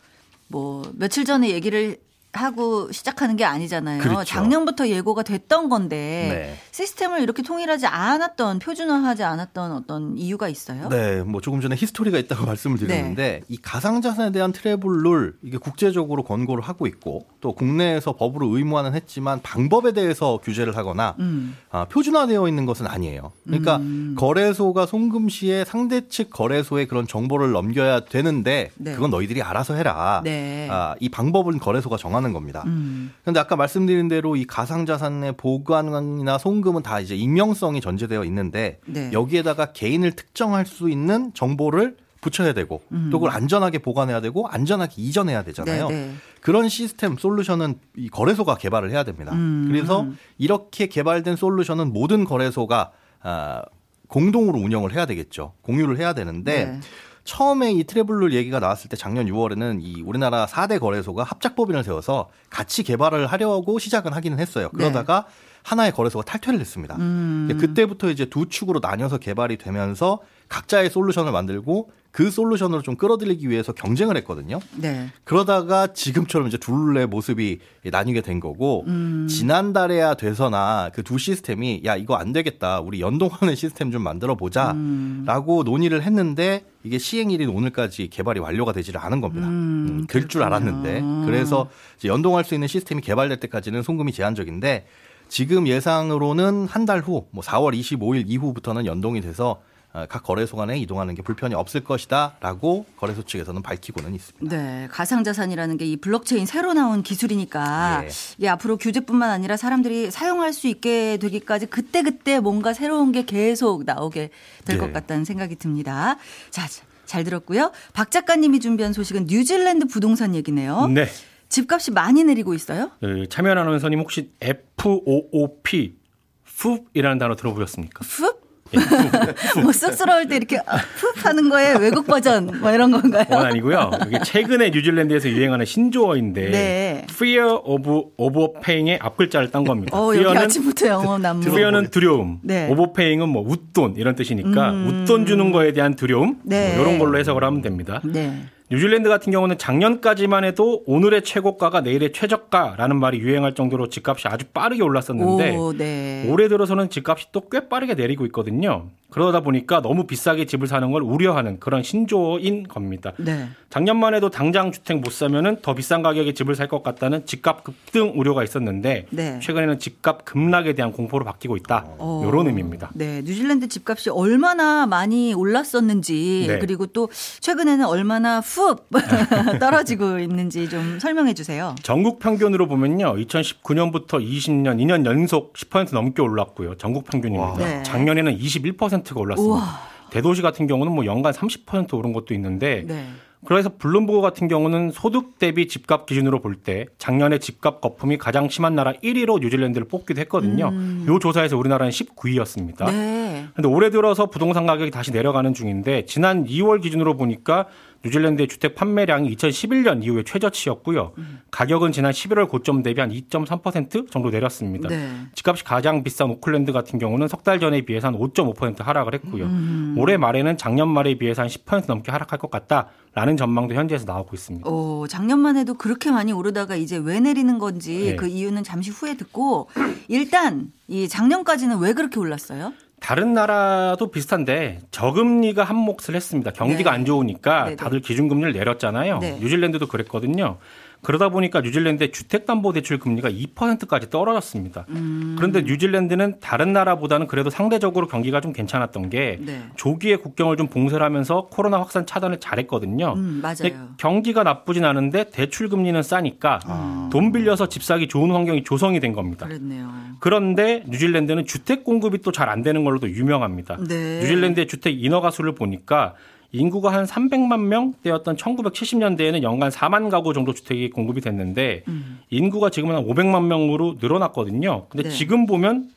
뭐, 0.49 0.83
며칠 0.95 1.25
전에 1.25 1.49
얘기를 1.49 1.97
하고 2.33 2.93
시작하는 2.93 3.37
게 3.37 3.45
아니잖아요. 3.45 4.03
그렇죠. 4.03 4.25
작년부터 4.25 4.89
예고가 4.89 5.23
됐던 5.25 5.69
건데 5.69 5.97
네. 6.31 6.57
시스템을 6.71 7.23
이렇게 7.23 7.43
통일하지 7.43 7.87
않았던 7.87 8.61
표준화하지 8.61 9.25
않았던 9.25 9.73
어떤 9.73 10.17
이유가 10.17 10.49
있어요? 10.49 10.89
네, 10.89 11.23
뭐 11.23 11.41
조금 11.41 11.61
전에 11.61 11.75
history가 11.77 12.19
있다고 12.19 12.47
말씀을 12.47 12.79
드렸는데 12.79 13.43
이 13.49 13.57
가상자산에 13.57 14.31
대한 14.31 14.53
travel 14.53 15.03
rule 15.03 15.37
이게 15.43 15.59
국제적으로 15.59 16.23
권고를 16.23 16.63
하고 16.63 16.87
있고 16.87 17.27
또 17.41 17.53
국내에서 17.53 18.13
법으로 18.13 18.57
의무화는 18.57 18.95
했지만 18.95 19.41
방법에 19.43 19.93
대해서 19.93 20.39
규제를 20.39 20.77
하거나 20.77 21.17
음. 21.19 21.57
아, 21.71 21.87
표준화되어 21.87 22.47
있는 22.47 22.65
것은 22.65 22.87
아니에요. 22.87 23.33
그러니까 23.45 23.81
거래소가 24.17 24.87
송금 24.87 25.29
시에 25.29 25.65
상대 25.65 26.07
측 26.09 26.31
거래소에 26.31 26.87
그런 26.87 27.09
정보를 27.09 27.51
넘겨야 27.51 28.01
되는데 28.05 28.71
네. 28.77 28.95
그건 28.95 29.11
너희들이 29.11 29.43
알아서 29.43 29.75
해라. 29.75 30.21
네. 30.23 30.69
아, 30.71 30.95
이 31.01 31.09
방법은 31.09 31.59
거래소가 31.59 31.97
정 31.97 32.11
하는 32.21 32.33
겁니다. 32.35 32.63
음. 32.67 33.13
근데 33.25 33.41
아까 33.41 33.57
말씀드린 33.57 34.09
대로 34.09 34.37
이 34.37 34.45
가상자산의 34.45 35.33
보관이나 35.37 36.37
송금은 36.39 36.83
다 36.83 37.01
이제 37.01 37.17
익명성이 37.17 37.81
전제되어 37.81 38.25
있는데 38.25 38.79
네. 38.87 39.11
여기에다가 39.13 39.73
개인을 39.73 40.13
특정할 40.13 40.67
수 40.67 40.91
있는 40.91 41.33
정보를 41.33 41.97
붙여야 42.21 42.53
되고 42.53 42.83
또 43.11 43.19
그걸 43.19 43.31
안전하게 43.31 43.79
보관해야 43.79 44.21
되고 44.21 44.47
안전하게 44.47 45.01
이전해야 45.01 45.43
되잖아요. 45.43 45.87
음. 45.87 45.89
네, 45.89 46.07
네. 46.09 46.15
그런 46.43 46.69
시스템 46.69 47.17
솔루션은 47.17 47.77
이 47.97 48.11
거래소가 48.11 48.57
개발을 48.57 48.91
해야 48.91 49.05
됩니다. 49.05 49.33
음. 49.33 49.65
그래서 49.69 50.07
이렇게 50.37 50.87
개발된 50.87 51.37
솔루션은 51.37 51.95
모든 51.95 52.25
거래소가 52.25 52.93
아, 53.23 53.63
공동으로 54.09 54.59
운영을 54.59 54.93
해야 54.93 55.07
되겠죠. 55.07 55.55
공유를 55.63 55.99
해야 55.99 56.13
되는데 56.13 56.67
네. 56.67 56.81
처음에 57.25 57.73
이 57.73 57.85
트래블룰 57.85 58.33
얘기가 58.33 58.61
나왔을 58.61 58.89
때 58.89 58.97
작년 58.97 59.27
6월에는 59.27 59.81
이 59.83 60.03
우리나라 60.03 60.47
4대 60.47 60.81
거래소가 60.81 61.23
합작법인을 61.23 61.85
세워서 61.85 62.31
같이 62.49 62.83
개발을 62.83 63.27
하려고 63.27 63.79
시작은 63.79 64.13
하기는 64.13 64.39
했어요. 64.39 64.71
그러다가 64.71 65.27
하나의 65.63 65.93
거래소가 65.93 66.25
탈퇴를 66.25 66.61
했습니다. 66.61 66.97
네. 66.97 67.03
음. 67.03 67.59
그때부터 67.61 68.11
이제 68.11 68.25
두 68.25 68.49
축으로 68.49 68.81
나뉘어서 68.83 69.19
개발이 69.19 69.59
되면서 69.59 70.21
각자의 70.49 70.91
솔루션을 70.91 71.33
만들고 71.33 71.91
그 72.13 72.29
솔루션으로 72.31 72.83
좀 72.83 72.97
끌어들이기 72.97 73.49
위해서 73.49 73.73
경쟁을 73.73 74.17
했거든요. 74.19 74.59
네. 74.77 75.11
그러다가 75.23 75.93
지금처럼 75.93 76.49
이제 76.49 76.57
둘의 76.59 77.07
모습이 77.07 77.61
나뉘게 77.85 78.21
된 78.21 78.41
거고 78.41 78.85
음. 78.89 79.27
지난달에야 79.29 80.15
돼서나 80.15 80.91
그 80.95 81.03
두 81.05 81.19
시스템이 81.19 81.83
야 81.85 81.97
이거 81.97 82.15
안 82.17 82.33
되겠다 82.33 82.81
우리 82.81 83.01
연동하는 83.01 83.55
시스템 83.55 83.91
좀 83.91 84.03
만들어 84.03 84.35
보자라고 84.35 85.63
논의를 85.65 86.03
했는데 86.03 86.65
이게 86.83 86.99
시행일인 86.99 87.49
오늘까지 87.51 88.09
개발이 88.09 88.41
완료가 88.41 88.73
되지를 88.73 89.01
않은 89.01 89.21
겁니다. 89.21 89.47
음, 89.49 90.07
될줄 90.09 90.41
그렇군요. 90.41 90.45
알았는데 90.47 91.27
그래서 91.27 91.69
연동할 92.05 92.45
수 92.45 92.55
있는 92.55 92.69
시스템이 92.69 93.03
개발될 93.03 93.39
때까지는 93.41 93.83
송금이 93.83 94.13
제한적인데 94.13 94.87
지금 95.29 95.69
예상으로는 95.69 96.67
한 96.69 96.87
달 96.87 97.01
후, 97.01 97.27
뭐 97.31 97.43
4월 97.45 97.79
25일 97.79 98.25
이후부터는 98.27 98.85
연동이 98.87 99.21
돼서 99.21 99.51
어, 99.53 99.63
각 100.09 100.23
거래소 100.23 100.57
간에 100.57 100.79
이동하는 100.79 101.15
게 101.17 101.23
불편이 101.23 101.55
없을 101.55 101.83
것이다라고 101.83 102.87
거래소 102.97 103.23
측에서는 103.25 103.61
밝히고는 103.63 104.15
있습니다. 104.15 104.57
네, 104.57 104.89
가상자산이라는 104.91 105.77
게 105.79 105.91
이 105.91 105.97
블록체인 105.97 106.47
새로 106.47 106.73
나온 106.73 107.03
기술이니까 107.03 108.03
예. 108.05 108.09
이게 108.39 108.49
앞으로 108.49 108.77
규제뿐만 108.77 109.29
아니라 109.31 109.57
사람들이 109.57 110.11
사용할 110.13 110.53
수 110.53 110.69
있게 110.69 111.17
되기까지 111.17 111.67
그때 111.67 112.03
그때 112.03 112.39
뭔가 112.39 112.73
새로운 112.73 113.11
게 113.11 113.25
계속 113.25 113.83
나오게 113.85 114.31
될것 114.67 114.89
예. 114.91 114.93
같다는 114.93 115.25
생각이 115.25 115.57
듭니다. 115.57 116.17
자, 116.51 116.69
자, 116.69 116.85
잘 117.07 117.25
들었고요. 117.25 117.73
박 117.93 118.13
작가님이 118.13 118.61
준비한 118.61 118.93
소식은 118.93 119.27
뉴질랜드 119.29 119.87
부동산 119.87 120.37
얘기네요. 120.37 120.87
네. 120.87 121.07
집값이 121.49 121.91
많이 121.91 122.23
내리고 122.23 122.55
있어요? 122.55 122.93
그 123.01 123.27
참여 123.29 123.51
아나운서님 123.51 123.99
혹시 123.99 124.31
FOOP 124.41 125.99
푸이라는 126.45 127.19
단어 127.19 127.35
들어보셨습니까? 127.35 128.05
푹? 128.05 128.40
뭐 129.63 129.73
쑥스러울 129.73 130.29
때 130.29 130.37
이렇게 130.37 130.59
아, 130.59 130.79
푹 130.97 131.25
하는 131.25 131.49
거에 131.49 131.77
외국 131.77 132.07
버전 132.07 132.61
뭐 132.61 132.71
이런 132.71 132.91
건가요? 132.91 133.25
그건 133.25 133.47
아니고요. 133.47 133.91
이게 134.07 134.19
최근에 134.25 134.71
뉴질랜드에서 134.71 135.29
유행하는 135.29 135.67
신조어인데 135.67 136.51
네. 136.51 137.07
fear 137.11 137.59
of 137.65 138.11
overpaying의 138.17 138.99
앞글자를 139.01 139.51
딴 139.51 139.65
겁니다. 139.65 139.97
어, 139.97 140.09
여기 140.09 140.19
fear는 140.21 140.43
아침부터 140.43 140.87
영어 140.87 141.19
남무. 141.19 141.47
fear는 141.49 141.91
두려움, 141.91 142.39
네. 142.43 142.67
음. 142.67 142.73
overpaying은 142.73 143.29
뭐 143.29 143.43
웃돈 143.47 143.95
이런 143.97 144.15
뜻이니까 144.15 144.71
웃돈 144.71 145.27
주는 145.27 145.51
거에 145.53 145.73
대한 145.73 145.95
두려움 145.95 146.39
네. 146.45 146.75
뭐 146.75 146.85
이런 146.85 146.99
걸로 146.99 147.19
해석을 147.19 147.43
하면 147.45 147.63
됩니다. 147.63 148.01
네. 148.05 148.45
뉴질랜드 148.71 149.09
같은 149.09 149.33
경우는 149.33 149.59
작년까지만 149.59 150.45
해도 150.45 150.85
오늘의 150.87 151.25
최고가가 151.25 151.81
내일의 151.81 152.13
최저가라는 152.13 153.01
말이 153.01 153.19
유행할 153.19 153.55
정도로 153.57 153.89
집값이 153.89 154.29
아주 154.29 154.45
빠르게 154.55 154.83
올랐었는데 154.85 155.57
오, 155.57 155.73
네. 155.77 156.25
올해 156.31 156.47
들어서는 156.49 156.89
집값이 156.89 157.27
또 157.33 157.41
꽤 157.51 157.69
빠르게 157.69 157.95
내리고 157.95 158.25
있거든요. 158.27 158.87
그러다 159.11 159.41
보니까 159.41 159.83
너무 159.83 160.07
비싸게 160.07 160.45
집을 160.47 160.69
사는 160.69 160.89
걸 160.93 161.03
우려하는 161.03 161.59
그런 161.59 161.83
신조인 161.83 162.69
겁니다. 162.69 163.11
네. 163.17 163.49
작년만 163.71 164.15
해도 164.15 164.31
당장 164.31 164.71
주택 164.71 164.99
못 165.01 165.11
사면은 165.13 165.57
더 165.63 165.75
비싼 165.75 166.03
가격에 166.03 166.33
집을 166.33 166.55
살 166.55 166.69
것 166.69 166.85
같다는 166.85 167.27
집값 167.27 167.65
급등 167.65 168.13
우려가 168.15 168.45
있었는데 168.45 169.07
네. 169.11 169.41
최근에는 169.43 169.81
집값 169.81 170.25
급락에 170.25 170.75
대한 170.75 170.93
공포로 170.93 171.25
바뀌고 171.25 171.57
있다. 171.57 171.87
어. 171.99 172.25
이런 172.29 172.47
의미입니다. 172.47 172.91
네, 172.95 173.23
뉴질랜드 173.23 173.67
집값이 173.67 174.11
얼마나 174.11 174.87
많이 174.87 175.35
올랐었는지 175.35 176.45
네. 176.47 176.59
그리고 176.61 176.87
또 176.87 177.09
최근에는 177.41 177.85
얼마나 177.87 178.41
훅 178.61 178.89
떨어지고 179.59 180.19
있는지 180.19 180.69
좀 180.69 180.99
설명해 181.01 181.35
주세요. 181.35 181.75
전국 181.83 182.19
평균으로 182.19 182.69
보면요. 182.69 183.17
2019년부터 183.17 184.21
20년 184.25 184.77
2년 184.81 185.05
연속 185.07 185.55
10% 185.55 185.95
넘게 185.95 186.23
올랐고요. 186.23 186.77
전국 186.77 187.05
평균입니다. 187.05 187.53
와. 187.53 187.57
네. 187.59 187.83
작년에는 187.83 188.37
21%가 188.39 189.21
올랐습니다. 189.21 189.55
우와. 189.55 189.81
대도시 190.11 190.43
같은 190.43 190.67
경우는 190.67 190.93
뭐 190.93 191.05
연간 191.07 191.33
30% 191.33 191.95
오른 191.95 192.13
것도 192.13 192.35
있는데 192.35 192.83
네. 192.87 193.07
그래서 193.47 193.71
블룸버그 193.79 194.21
같은 194.21 194.49
경우는 194.49 194.91
소득 194.91 195.39
대비 195.39 195.67
집값 195.67 196.05
기준으로 196.05 196.41
볼 196.43 196.57
때 196.63 196.85
작년에 196.99 197.39
집값 197.39 197.81
거품이 197.81 198.19
가장 198.19 198.51
심한 198.51 198.75
나라 198.75 198.93
1위로 199.03 199.41
뉴질랜드를 199.41 199.89
뽑기도 199.89 200.21
했거든요. 200.23 200.71
이 201.05 201.19
조사에서 201.23 201.57
우리나라는 201.57 201.91
19위였습니다. 201.91 202.89
음. 202.89 202.93
네. 202.93 203.47
근데 203.55 203.67
올해 203.69 203.89
들어서 203.89 204.27
부동산 204.27 204.67
가격이 204.67 204.91
다시 204.91 205.11
내려가는 205.11 205.55
중인데 205.55 206.05
지난 206.05 206.45
2월 206.45 206.83
기준으로 206.83 207.17
보니까 207.17 207.67
뉴질랜드의 208.05 208.49
주택 208.49 208.75
판매량이 208.75 209.35
2011년 209.37 210.03
이후에 210.03 210.23
최저치였고요. 210.25 211.13
음. 211.19 211.41
가격은 211.51 211.93
지난 211.93 212.13
11월 212.13 212.49
고점 212.49 212.83
대비 212.83 213.01
한 213.01 213.11
2.3% 213.11 214.11
정도 214.11 214.31
내렸습니다. 214.31 214.89
네. 214.89 215.11
집값이 215.35 215.65
가장 215.65 216.03
비싼 216.03 216.31
오클랜드 216.31 216.73
같은 216.73 216.99
경우는 216.99 217.29
석 217.29 217.41
달 217.43 217.59
전에 217.61 217.81
비해서 217.83 218.07
한 218.09 218.15
5.5% 218.19 218.83
하락을 218.83 219.15
했고요. 219.15 219.45
음. 219.45 219.95
올해 219.99 220.17
말에는 220.17 220.57
작년 220.57 220.89
말에 220.89 221.15
비해서 221.17 221.43
한 221.43 221.49
10% 221.49 221.85
넘게 221.89 222.11
하락할 222.13 222.39
것 222.39 222.51
같다라는 222.51 223.37
전망도 223.37 223.75
현지에서 223.75 224.05
나오고 224.07 224.31
있습니다. 224.35 224.69
어, 224.69 225.05
작년만 225.09 225.57
해도 225.57 225.75
그렇게 225.75 226.11
많이 226.11 226.33
오르다가 226.33 226.77
이제 226.77 226.97
왜 227.03 227.19
내리는 227.21 227.59
건지 227.59 228.11
네. 228.11 228.17
그 228.17 228.27
이유는 228.29 228.63
잠시 228.63 228.91
후에 228.91 229.17
듣고 229.17 229.69
일단 230.09 230.71
이 230.89 231.09
작년까지는 231.09 231.79
왜 231.79 231.93
그렇게 231.95 232.19
올랐어요? 232.19 232.73
다른 233.01 233.33
나라도 233.33 234.11
비슷한데 234.11 234.81
저금리가 234.91 235.65
한 235.65 235.77
몫을 235.77 236.15
했습니다. 236.15 236.53
경기가 236.53 236.91
네. 236.91 236.97
안 236.97 237.05
좋으니까. 237.05 237.77
다들 237.77 238.01
기준금리를 238.01 238.53
내렸잖아요. 238.53 239.19
네. 239.19 239.39
뉴질랜드도 239.41 239.87
그랬거든요. 239.89 240.59
그러다 241.03 241.31
보니까 241.31 241.61
뉴질랜드의 241.63 242.13
주택담보대출 242.13 242.99
금리가 242.99 243.31
2%까지 243.31 244.11
떨어졌습니다. 244.11 244.85
음. 244.91 245.35
그런데 245.39 245.63
뉴질랜드는 245.63 246.41
다른 246.41 246.73
나라보다는 246.75 247.27
그래도 247.27 247.49
상대적으로 247.49 248.07
경기가 248.07 248.41
좀 248.41 248.53
괜찮았던 248.53 249.09
게 249.09 249.39
네. 249.41 249.63
조기에 249.77 250.17
국경을 250.17 250.57
좀 250.59 250.67
봉쇄를 250.69 251.05
하면서 251.05 251.47
코로나 251.51 251.79
확산 251.79 252.05
차단을 252.05 252.39
잘했거든요. 252.41 253.15
음, 253.17 253.41
맞아요. 253.43 253.89
경기가 253.97 254.43
나쁘진 254.43 254.85
않은데 254.85 255.31
대출 255.31 255.69
금리는 255.71 256.03
싸니까 256.03 257.09
돈 257.11 257.33
빌려서 257.33 257.69
집 257.69 257.83
사기 257.83 258.07
좋은 258.07 258.31
환경이 258.31 258.65
조성이 258.65 259.01
된 259.01 259.13
겁니다. 259.15 259.47
그랬네요. 259.47 259.91
그런데 260.21 260.85
뉴질랜드는 260.89 261.47
주택 261.47 261.85
공급이 261.85 262.19
또 262.23 262.31
잘 262.33 262.51
안 262.51 262.63
되는 262.63 262.85
걸로도 262.85 263.09
유명합니다. 263.11 263.77
네. 263.89 264.21
뉴질랜드의 264.21 264.67
주택 264.67 265.03
인허가 265.03 265.31
수를 265.31 265.55
보니까 265.55 266.15
인구가 266.53 266.93
한 266.93 267.05
300만 267.05 267.61
명대였던 267.61 268.37
1970년대에는 268.37 269.43
연간 269.43 269.71
4만 269.71 270.11
가구 270.11 270.33
정도 270.35 270.53
주택이 270.53 270.91
공급이 270.91 271.21
됐는데 271.21 271.85
인구가 272.31 272.71
지금은 272.71 272.97
한 272.97 273.05
500만 273.07 273.45
명으로 273.45 273.97
늘어났거든요. 274.01 274.87
근데 274.89 275.09
네. 275.09 275.15
지금 275.15 275.47
보면 275.47 275.91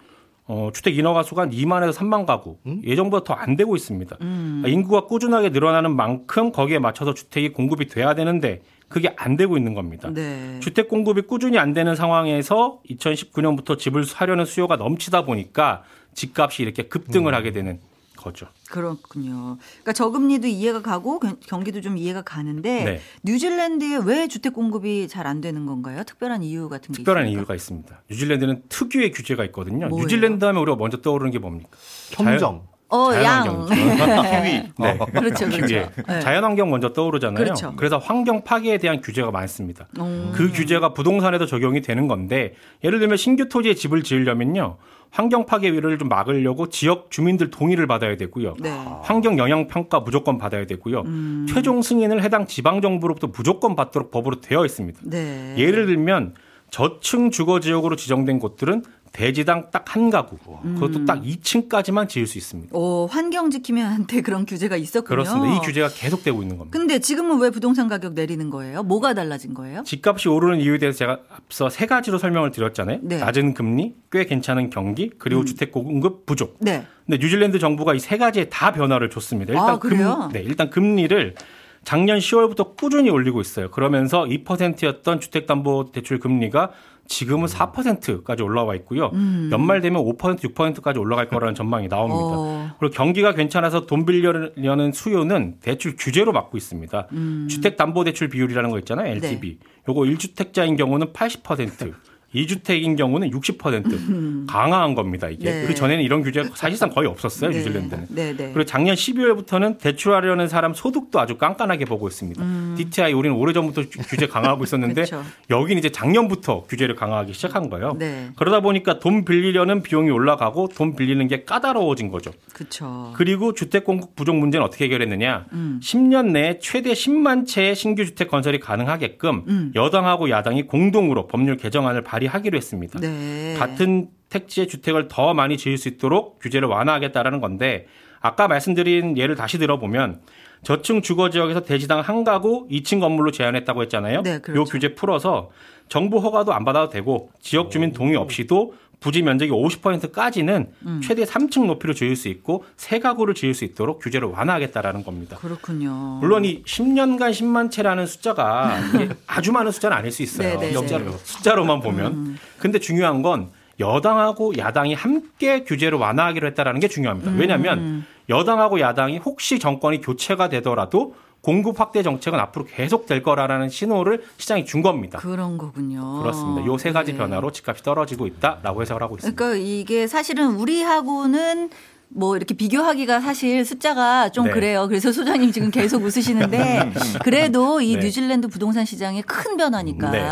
어, 0.45 0.69
주택 0.74 0.98
인허가 0.98 1.24
수가 1.24 1.43
한 1.43 1.51
2만에서 1.51 1.93
3만 1.93 2.25
가구 2.25 2.57
예전보다 2.83 3.24
더 3.24 3.33
안 3.33 3.55
되고 3.55 3.75
있습니다. 3.75 4.17
그러니까 4.17 4.67
인구가 4.67 5.05
꾸준하게 5.07 5.50
늘어나는 5.50 5.95
만큼 5.95 6.51
거기에 6.51 6.79
맞춰서 6.79 7.13
주택이 7.13 7.50
공급이 7.53 7.88
돼야 7.88 8.13
되는데 8.13 8.62
그게 8.89 9.12
안 9.15 9.38
되고 9.38 9.57
있는 9.57 9.74
겁니다. 9.74 10.12
네. 10.13 10.60
주택 10.60 10.88
공급이 10.88 11.22
꾸준히 11.24 11.57
안 11.57 11.74
되는 11.74 11.95
상황에서 11.95 12.79
2019년부터 12.89 13.79
집을 13.79 14.03
사려는 14.03 14.45
수요가 14.45 14.75
넘치다 14.75 15.25
보니까 15.25 15.81
집값이 16.13 16.62
이렇게 16.62 16.83
급등을 16.83 17.33
하게 17.33 17.51
되는 17.51 17.79
거죠. 18.17 18.48
그렇군요. 18.70 19.58
그러니까 19.60 19.93
저금리도 19.93 20.48
이해가 20.48 20.82
가고 20.82 21.20
경- 21.20 21.38
경기도 21.46 21.82
좀 21.82 21.98
이해가 21.98 22.22
가는데 22.22 22.84
네. 22.84 23.01
뉴질랜드에 23.24 23.98
왜 24.05 24.27
주택 24.27 24.53
공급이 24.53 25.08
잘 25.08 25.24
안 25.27 25.39
되는 25.41 25.65
건가요? 25.65 26.03
특별한 26.03 26.43
이유 26.43 26.67
같은 26.70 26.91
게 26.91 26.98
특별한 26.98 27.24
있습니까? 27.25 27.39
이유가 27.39 27.55
있습니다. 27.55 28.01
뉴질랜드는 28.10 28.63
특유의 28.70 29.12
규제가 29.12 29.46
있거든요. 29.46 29.88
뭐예요? 29.88 30.03
뉴질랜드 30.03 30.43
하면 30.46 30.62
우리가 30.62 30.75
먼저 30.75 31.01
떠오르는 31.01 31.32
게 31.32 31.39
뭡니까? 31.39 31.70
평정. 32.12 32.67
어, 32.94 33.12
양. 33.24 33.66
자연환경이죠. 33.66 34.22
키위. 34.22 34.64
네. 34.78 34.98
그렇죠, 35.12 35.50
그렇죠. 35.50 35.92
네. 36.08 36.20
자연환경 36.20 36.70
먼저 36.70 36.94
떠오르잖아요. 36.94 37.44
그렇죠. 37.44 37.76
래서 37.80 37.98
환경 37.98 38.44
파괴에 38.44 38.78
대한 38.78 39.02
규제가 39.02 39.32
많습니다. 39.32 39.88
음. 40.00 40.32
그 40.36 40.52
규제가 40.52 40.94
부동산에도 40.94 41.48
적용이 41.48 41.82
되는 41.82 42.08
건데 42.08 42.54
예를 42.84 43.00
들면 43.00 43.18
신규 43.18 43.50
토지에 43.50 43.74
집을 43.74 44.04
지으려면요. 44.04 44.78
환경 45.10 45.46
파괴 45.46 45.72
위를 45.72 45.98
좀 45.98 46.08
막으려고 46.08 46.70
지역 46.70 47.10
주민들 47.12 47.50
동의를 47.50 47.88
받아야 47.88 48.16
되고요. 48.18 48.56
네. 48.60 48.72
환경 49.02 49.38
영향 49.38 49.68
평가 49.68 50.00
무조건 50.00 50.38
받아야 50.38 50.66
되고요. 50.66 51.02
음. 51.02 51.46
최종 51.50 51.82
승인을 51.82 52.24
해당 52.24 52.48
지방 52.48 52.82
정부로부터 52.82 53.28
무조건 53.28 53.76
받도록 53.76 54.12
법으로 54.12 54.42
되어 54.42 54.66
있습니다. 54.66 55.00
네. 55.04 55.56
예를 55.58 55.88
들면 55.88 56.34
저층 56.72 57.30
주거 57.30 57.60
지역으로 57.60 57.96
지정된 57.96 58.40
곳들은 58.40 58.84
대지당 59.13 59.70
딱 59.72 59.84
한 59.93 60.10
가구, 60.10 60.38
그것도 60.39 61.00
음. 61.00 61.05
딱 61.05 61.22
2층까지만 61.22 62.10
지을 62.10 62.25
수 62.25 62.39
있습니다. 62.39 62.75
오, 62.75 63.05
환경 63.05 63.51
지키면한테 63.51 64.22
그런 64.22 64.43
규제가 64.48 64.75
있었군요. 64.75 65.08
그렇습니다. 65.08 65.55
이 65.55 65.60
규제가 65.60 65.89
계속되고 65.89 66.41
있는 66.41 66.58
겁니다. 66.58 66.75
근데 66.75 66.98
지금은 66.98 67.38
왜 67.39 67.51
부동산 67.51 67.88
가격 67.88 68.13
내리는 68.13 68.50
거예요? 68.50 68.82
뭐가 68.82 69.13
달라진 69.13 69.53
거예요? 69.53 69.84
집값이 69.84 70.29
오르는 70.29 70.60
이유에 70.62 70.79
대해서 70.79 70.98
제가 70.98 71.20
앞서 71.36 71.70
세 71.70 71.86
가지로 71.86 72.17
설명을 72.17 72.50
드렸잖아요. 72.50 73.00
네. 73.03 73.17
낮은 73.20 73.53
금리, 73.53 73.93
꽤 74.12 74.25
괜찮은 74.25 74.72
경기, 74.72 75.12
그리고 75.20 75.46
주택 75.46 75.72
공급 75.72 76.25
부족. 76.25 76.58
네. 76.60 76.84
근데 77.05 77.20
뉴질랜드 77.24 77.60
정부가 77.60 77.93
이 77.93 78.00
세 78.00 78.17
가지에 78.17 78.46
다 78.50 78.72
변화를 78.72 79.12
줬습니다. 79.12 79.53
일단 79.53 79.70
아? 79.70 79.77
금, 79.77 80.29
네, 80.34 80.41
일단 80.41 80.72
금리를 80.72 81.36
작년 81.84 82.17
10월부터 82.17 82.75
꾸준히 82.77 83.10
올리고 83.12 83.41
있어요. 83.41 83.70
그러면서 83.70 84.24
2%였던 84.24 85.20
주택담보대출 85.20 86.20
금리가 86.20 86.72
지금은 87.07 87.48
4%까지 87.48 88.43
올라와 88.43 88.75
있고요. 88.75 89.12
연말 89.51 89.81
되면 89.81 90.03
5% 90.03 90.39
6%까지 90.39 91.00
올라갈 91.00 91.27
거라는 91.27 91.53
전망이 91.55 91.88
나옵니다. 91.89 92.19
어. 92.22 92.75
그리고 92.79 92.93
경기가 92.93 93.33
괜찮아서 93.33 93.86
돈 93.86 94.05
빌려려는 94.05 94.91
수요는 94.91 95.57
대출 95.62 95.95
규제로 95.98 96.31
막고 96.31 96.57
있습니다. 96.57 97.07
주택담보대출 97.50 98.29
비율이라는 98.29 98.69
거 98.69 98.79
있잖아요. 98.79 99.12
LTV. 99.12 99.60
요거 99.88 100.01
1주택자인 100.01 100.77
경우는 100.77 101.13
80%. 101.13 101.93
2주택인 102.36 102.98
경우는 102.98 103.30
60% 103.32 104.48
강화한 104.48 104.96
겁니다, 104.96 105.30
이게. 105.30 105.52
네. 105.52 105.68
그 105.68 105.74
전에는 105.75 106.04
이런 106.04 106.24
규제가 106.24 106.50
사실상 106.56 106.90
거의 106.90 107.08
없었어요, 107.08 107.52
네. 107.52 107.58
뉴질랜드는. 107.58 108.06
네, 108.10 108.32
네. 108.36 108.52
그리고 108.54 108.63
작년 108.66 108.96
12월부터는 108.96 109.78
대출하려는 109.80 110.48
사람 110.48 110.74
소득도 110.74 111.20
아주 111.20 111.38
깐깐하게 111.38 111.86
보고 111.86 112.08
있습니다. 112.08 112.44
DTI 112.78 113.13
우리는 113.13 113.36
오래 113.38 113.54
전부터 113.54 113.84
규- 113.90 114.02
규제 114.08 114.28
강화하고 114.28 114.63
있었는데 114.63 115.04
음. 115.13 115.24
여기는 115.50 115.80
이제 115.80 115.90
작년부터 115.90 116.63
규제를 116.63 116.96
강화하기 116.96 117.34
시작한 117.34 117.70
거예요. 117.70 117.96
네. 117.98 118.30
그러다 118.36 118.62
보니까 118.62 119.00
돈 119.00 119.25
빌리려는 119.25 119.84
비용이 119.84 120.10
올라가고 120.10 120.70
돈 120.75 120.96
빌리는 120.96 121.28
게 121.28 121.44
까다로워진 121.44 122.10
거죠. 122.10 122.32
그렇죠. 122.54 123.13
그리고 123.16 123.54
주택 123.54 123.84
공급 123.86 124.16
부족 124.16 124.36
문제는 124.36 124.66
어떻게 124.66 124.86
해결했느냐? 124.86 125.46
음. 125.54 125.80
10년 125.84 126.32
내에 126.32 126.60
최대 126.60 126.94
10만 126.94 127.48
채의 127.48 127.75
신규 127.75 128.06
주택 128.06 128.30
건설이 128.30 128.60
가능하게끔 128.60 129.44
음. 129.48 129.72
여당하고 129.75 130.30
야당이 130.30 130.63
공동으로 130.63 131.28
법률 131.28 131.58
개정안을 131.58 132.02
발의 132.04 132.23
하기로 132.27 132.58
했습니다. 132.58 133.00
네. 133.00 133.56
같은 133.58 134.10
택지의 134.30 134.68
주택을 134.68 135.08
더 135.08 135.34
많이 135.34 135.58
지을 135.58 135.77
수 135.77 135.88
있도록 135.88 136.39
규제를 136.39 136.68
완화하겠다라는 136.68 137.39
건데 137.39 137.88
아까 138.20 138.48
말씀드린 138.48 139.18
예를 139.18 139.36
다시 139.36 139.58
들어보면 139.58 140.22
저층 140.63 141.01
주거 141.01 141.30
지역에서 141.30 141.63
대지당 141.63 142.00
한 142.00 142.24
가구 142.24 142.68
2층 142.70 143.00
건물로 143.00 143.32
제한했다고 143.32 143.82
했잖아요. 143.84 144.22
네, 144.22 144.39
그렇죠. 144.39 144.62
요 144.62 144.63
규제 144.63 144.96
풀어서 144.96 145.51
정부 145.89 146.20
허가도 146.20 146.53
안 146.53 146.63
받아도 146.63 146.89
되고 146.89 147.30
지역 147.42 147.70
주민 147.70 147.92
동의 147.92 148.15
없이도 148.15 148.74
부지 149.03 149.22
면적이 149.22 149.51
50%까지는 149.51 150.69
음. 150.86 151.01
최대 151.03 151.25
3층 151.25 151.65
높이로 151.65 151.93
지을 151.93 152.15
수 152.15 152.29
있고 152.29 152.63
세 152.77 153.00
가구를 153.00 153.33
지을 153.33 153.53
수 153.53 153.65
있도록 153.65 154.00
규제를 154.01 154.29
완화하겠다라는 154.29 155.03
겁니다. 155.03 155.38
그렇군요. 155.38 155.91
물론 156.22 156.45
이 156.45 156.63
10년간 156.63 157.31
10만 157.31 157.69
채라는 157.69 158.05
숫자가 158.05 158.77
아주 159.27 159.51
많은 159.51 159.72
숫자는 159.72 159.98
아닐 159.98 160.10
수 160.10 160.24
있어요. 160.24 160.57
네, 160.57 160.67
네, 160.67 160.72
숫자로, 160.72 161.03
네. 161.03 161.12
음. 161.12 161.17
숫자로만 161.22 161.81
보면. 161.81 162.38
근데 162.57 162.79
중요한 162.79 163.22
건 163.22 163.50
여당하고 163.81 164.57
야당이 164.57 164.93
함께 164.93 165.65
규제를 165.65 165.98
완화하기로 165.98 166.48
했다라는 166.48 166.79
게 166.79 166.88
중요합니다. 166.88 167.31
음. 167.31 167.39
왜냐하면 167.39 168.05
여당하고 168.29 168.79
야당이 168.79 169.17
혹시 169.17 169.60
정권이 169.60 170.00
교체가 170.00 170.48
되더라도 170.48 171.15
공급 171.44 171.78
확대 171.82 172.04
정책은 172.04 172.40
앞으로 172.40 172.64
계속 172.66 173.06
될 173.06 173.22
거라는 173.22 173.68
신호를 173.68 174.24
시장이 174.38 174.64
준 174.64 174.82
겁니다. 174.82 175.20
그런 175.20 175.58
거군요. 175.58 176.22
그렇습니다. 176.22 176.66
요 176.66 176.78
세 176.78 176.94
가지 176.94 177.12
네. 177.12 177.18
변화로 177.18 177.52
집값이 177.52 177.84
떨어지고 177.84 178.28
있다라고 178.28 178.82
해석을 178.82 179.04
하고 179.04 179.16
있습니다. 179.18 179.36
그러니까 179.38 179.62
이게 179.62 180.08
사실은 180.08 180.52
우리하고는 180.56 181.70
뭐 182.16 182.38
이렇게 182.38 182.54
비교하기가 182.54 183.20
사실 183.20 183.66
숫자가 183.66 184.30
좀 184.30 184.46
네. 184.46 184.52
그래요. 184.52 184.88
그래서 184.88 185.12
소장님 185.12 185.52
지금 185.52 185.70
계속 185.70 186.04
웃으시는데 186.04 186.94
그래도 187.26 187.82
이 187.82 187.98
네. 187.98 188.04
뉴질랜드 188.06 188.48
부동산 188.48 188.86
시장의 188.86 189.24
큰 189.24 189.58
변화니까 189.58 190.12
네. 190.12 190.26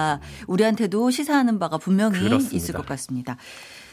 우리한테도 0.47 1.09
시사하는 1.11 1.59
바가 1.59 1.77
분명히 1.77 2.19
그렇습니다. 2.19 2.55
있을 2.55 2.73
것 2.73 2.85
같습니다. 2.85 3.35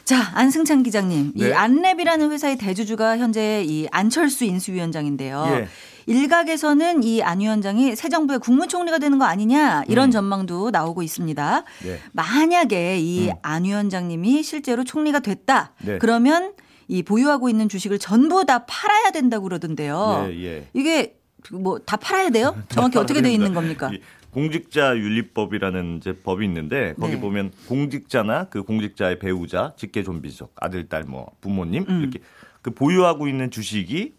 자, 0.05 0.31
안승찬 0.35 0.83
기자님. 0.83 1.33
이 1.35 1.43
네. 1.43 1.53
안랩이라는 1.53 2.31
회사의 2.31 2.57
대주주가 2.57 3.17
현재 3.17 3.63
이 3.65 3.87
안철수 3.91 4.43
인수위원장인데요. 4.45 5.45
예. 5.51 5.67
일각에서는 6.05 7.03
이 7.03 7.21
안 7.21 7.39
위원장이 7.41 7.95
새 7.95 8.09
정부의 8.09 8.39
국무총리가 8.39 8.97
되는 8.99 9.19
거 9.19 9.25
아니냐 9.25 9.83
이런 9.87 10.09
음. 10.09 10.11
전망도 10.11 10.71
나오고 10.71 11.03
있습니다. 11.03 11.63
네. 11.83 11.99
만약에 12.13 12.99
이안 12.99 13.65
위원장님이 13.65 14.43
실제로 14.43 14.83
총리가 14.83 15.19
됐다. 15.19 15.73
네. 15.83 15.97
그러면 15.99 16.53
이 16.87 17.03
보유하고 17.03 17.49
있는 17.49 17.69
주식을 17.69 17.99
전부 17.99 18.45
다 18.45 18.65
팔아야 18.65 19.11
된다고 19.11 19.43
그러던데요. 19.43 20.27
예, 20.31 20.43
예. 20.43 20.67
이게 20.73 21.17
뭐 21.51 21.79
다 21.79 21.97
팔아야 21.97 22.29
돼요? 22.31 22.55
정확히 22.69 22.97
어떻게 22.97 23.21
돼 23.21 23.31
있는 23.31 23.53
겁니까? 23.53 23.89
이 23.93 23.99
공직자 24.31 24.95
윤리법이라는 24.97 25.97
이제 25.97 26.13
법이 26.13 26.45
있는데 26.45 26.93
거기 26.99 27.13
네. 27.15 27.19
보면 27.21 27.51
공직자나 27.67 28.45
그 28.45 28.63
공직자의 28.63 29.19
배우자, 29.19 29.73
직계 29.77 30.03
존비속, 30.03 30.53
아들, 30.57 30.87
딸, 30.87 31.03
뭐 31.03 31.31
부모님 31.41 31.85
음. 31.89 32.01
이렇게 32.01 32.19
그 32.61 32.71
보유하고 32.71 33.27
있는 33.27 33.49
주식이 33.51 34.13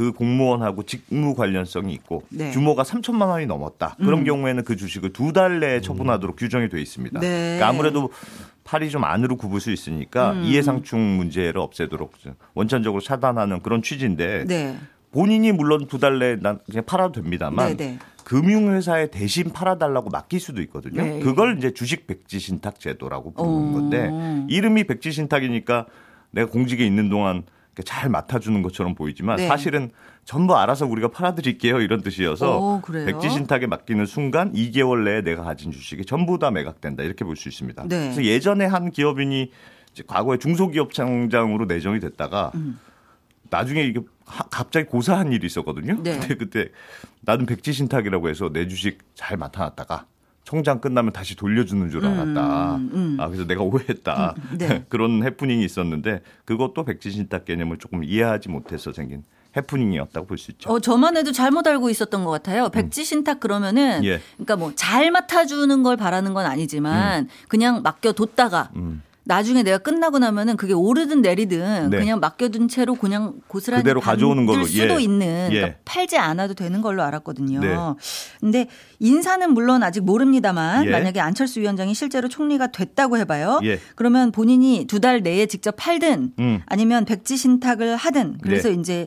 그 0.00 0.12
공무원하고 0.12 0.84
직무 0.84 1.34
관련성이 1.34 1.92
있고 1.92 2.22
네. 2.30 2.46
음. 2.46 2.52
규모가 2.52 2.84
3천만 2.84 3.28
원이 3.28 3.44
넘었다. 3.44 3.96
그런 4.00 4.24
경우에는 4.24 4.64
그 4.64 4.74
주식을 4.74 5.12
두 5.12 5.30
달 5.34 5.60
내에 5.60 5.82
처분하도록 5.82 6.36
규정이 6.36 6.70
돼 6.70 6.80
있습니다. 6.80 7.20
네. 7.20 7.28
그러니까 7.58 7.68
아무래도 7.68 8.10
팔이 8.64 8.88
좀 8.88 9.04
안으로 9.04 9.36
굽을 9.36 9.60
수 9.60 9.70
있으니까 9.70 10.32
음. 10.32 10.42
이해상충 10.44 11.18
문제를 11.18 11.58
없애도록 11.60 12.14
원천적으로 12.54 13.02
차단하는 13.02 13.60
그런 13.60 13.82
취지인데 13.82 14.44
네. 14.46 14.78
본인이 15.12 15.52
물론 15.52 15.86
두 15.86 15.98
달 15.98 16.18
내에 16.18 16.36
난 16.40 16.58
그냥 16.64 16.82
팔아도 16.86 17.20
됩니다만 17.20 17.76
네, 17.76 17.90
네. 17.90 17.98
금융회사에 18.24 19.08
대신 19.10 19.50
팔아달라고 19.52 20.08
맡길 20.08 20.40
수도 20.40 20.62
있거든요. 20.62 21.02
네. 21.02 21.20
그걸 21.20 21.58
이제 21.58 21.72
주식 21.74 22.06
백지 22.06 22.38
신탁 22.38 22.80
제도라고 22.80 23.34
부르는 23.34 23.68
어. 23.68 23.72
건데 23.72 24.10
이름이 24.48 24.84
백지 24.84 25.12
신탁이니까 25.12 25.84
내가 26.30 26.50
공직에 26.50 26.86
있는 26.86 27.10
동안 27.10 27.42
잘 27.82 28.08
맡아주는 28.10 28.60
것처럼 28.62 28.94
보이지만 28.94 29.36
네. 29.36 29.46
사실은 29.48 29.90
전부 30.24 30.56
알아서 30.56 30.86
우리가 30.86 31.08
팔아드릴게요 31.08 31.80
이런 31.80 32.02
뜻이어서 32.02 32.58
오, 32.58 32.80
그래요? 32.80 33.06
백지 33.06 33.30
신탁에 33.30 33.66
맡기는 33.66 34.04
순간 34.06 34.52
2개월 34.52 35.04
내에 35.04 35.22
내가 35.22 35.42
가진 35.44 35.72
주식이 35.72 36.04
전부 36.04 36.38
다 36.38 36.50
매각된다 36.50 37.02
이렇게 37.02 37.24
볼 37.24 37.36
수 37.36 37.48
있습니다. 37.48 37.82
네. 37.84 37.88
그래서 37.88 38.24
예전에 38.24 38.64
한 38.66 38.90
기업인이 38.90 39.50
과거에 40.06 40.38
중소기업 40.38 40.92
장장으로 40.92 41.64
내정이 41.64 42.00
됐다가 42.00 42.52
음. 42.54 42.78
나중에 43.50 43.82
이게 43.82 44.00
하- 44.24 44.44
갑자기 44.44 44.86
고사한 44.86 45.32
일이 45.32 45.46
있었거든요. 45.46 46.00
네. 46.02 46.18
근데 46.18 46.34
그때 46.36 46.68
나는 47.22 47.46
백지 47.46 47.72
신탁이라고 47.72 48.28
해서 48.28 48.50
내 48.52 48.68
주식 48.68 48.98
잘 49.14 49.36
맡아놨다가 49.36 50.06
총장 50.44 50.80
끝나면 50.80 51.12
다시 51.12 51.36
돌려주는 51.36 51.90
줄 51.90 52.04
알았다. 52.04 52.76
음, 52.76 52.90
음. 52.92 53.16
아 53.20 53.26
그래서 53.28 53.46
내가 53.46 53.62
오해했다. 53.62 54.34
음, 54.52 54.58
네. 54.58 54.84
그런 54.88 55.22
해프닝이 55.22 55.64
있었는데 55.64 56.22
그것도 56.44 56.84
백지 56.84 57.10
신탁 57.10 57.44
개념을 57.44 57.78
조금 57.78 58.02
이해하지 58.04 58.48
못해서 58.48 58.92
생긴 58.92 59.22
해프닝이었다고 59.56 60.26
볼 60.26 60.38
수 60.38 60.50
있죠. 60.52 60.70
어, 60.70 60.78
저만 60.80 61.16
해도 61.16 61.32
잘못 61.32 61.66
알고 61.66 61.90
있었던 61.90 62.24
것 62.24 62.30
같아요. 62.30 62.68
백지 62.68 63.04
신탁 63.04 63.40
그러면은, 63.40 63.98
음. 64.00 64.04
예. 64.04 64.20
그러니까 64.36 64.56
뭐 64.56 64.72
잘 64.76 65.10
맡아주는 65.10 65.82
걸 65.82 65.96
바라는 65.96 66.34
건 66.34 66.46
아니지만, 66.46 67.28
그냥 67.48 67.82
맡겨뒀다가, 67.82 68.70
음. 68.76 69.02
나중에 69.30 69.62
내가 69.62 69.78
끝나고 69.78 70.18
나면은 70.18 70.56
그게 70.56 70.72
오르든 70.72 71.22
내리든 71.22 71.90
네. 71.90 71.98
그냥 71.98 72.18
맡겨둔 72.18 72.66
채로 72.66 72.96
그냥 72.96 73.34
고스란히 73.46 73.84
그대로 73.84 74.00
가져오는 74.00 74.44
걸로, 74.44 74.64
수도 74.64 74.98
예. 74.98 75.04
있는 75.04 75.48
그러니까 75.50 75.68
예. 75.68 75.76
팔지 75.84 76.18
않아도 76.18 76.54
되는 76.54 76.80
걸로 76.82 77.04
알았거든요. 77.04 77.60
네. 77.60 77.76
근데 78.40 78.66
인사는 78.98 79.48
물론 79.54 79.84
아직 79.84 80.00
모릅니다만 80.00 80.86
예. 80.86 80.90
만약에 80.90 81.20
안철수 81.20 81.60
위원장이 81.60 81.94
실제로 81.94 82.28
총리가 82.28 82.72
됐다고 82.72 83.18
해봐요. 83.18 83.60
예. 83.62 83.78
그러면 83.94 84.32
본인이 84.32 84.86
두 84.88 85.00
달 85.00 85.20
내에 85.22 85.46
직접 85.46 85.76
팔든 85.78 86.32
음. 86.38 86.60
아니면 86.66 87.04
백지 87.04 87.36
신탁을 87.36 87.96
하든 87.96 88.38
그래서 88.42 88.68
네. 88.68 88.74
이제 88.74 89.06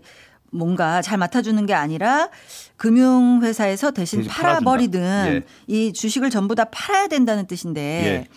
뭔가 0.51 1.01
잘 1.01 1.18
맡아주는 1.18 1.65
게 1.65 1.74
아니라 1.74 2.30
금융회사에서 2.77 3.92
대신 3.92 4.25
팔아버리든. 4.25 5.01
예. 5.01 5.42
이 5.68 5.92
주식을 5.94 6.30
전부 6.30 6.56
다 6.56 6.65
팔아야 6.65 7.08
된다는 7.08 7.46
뜻인데 7.48 7.82
예. 7.82 8.27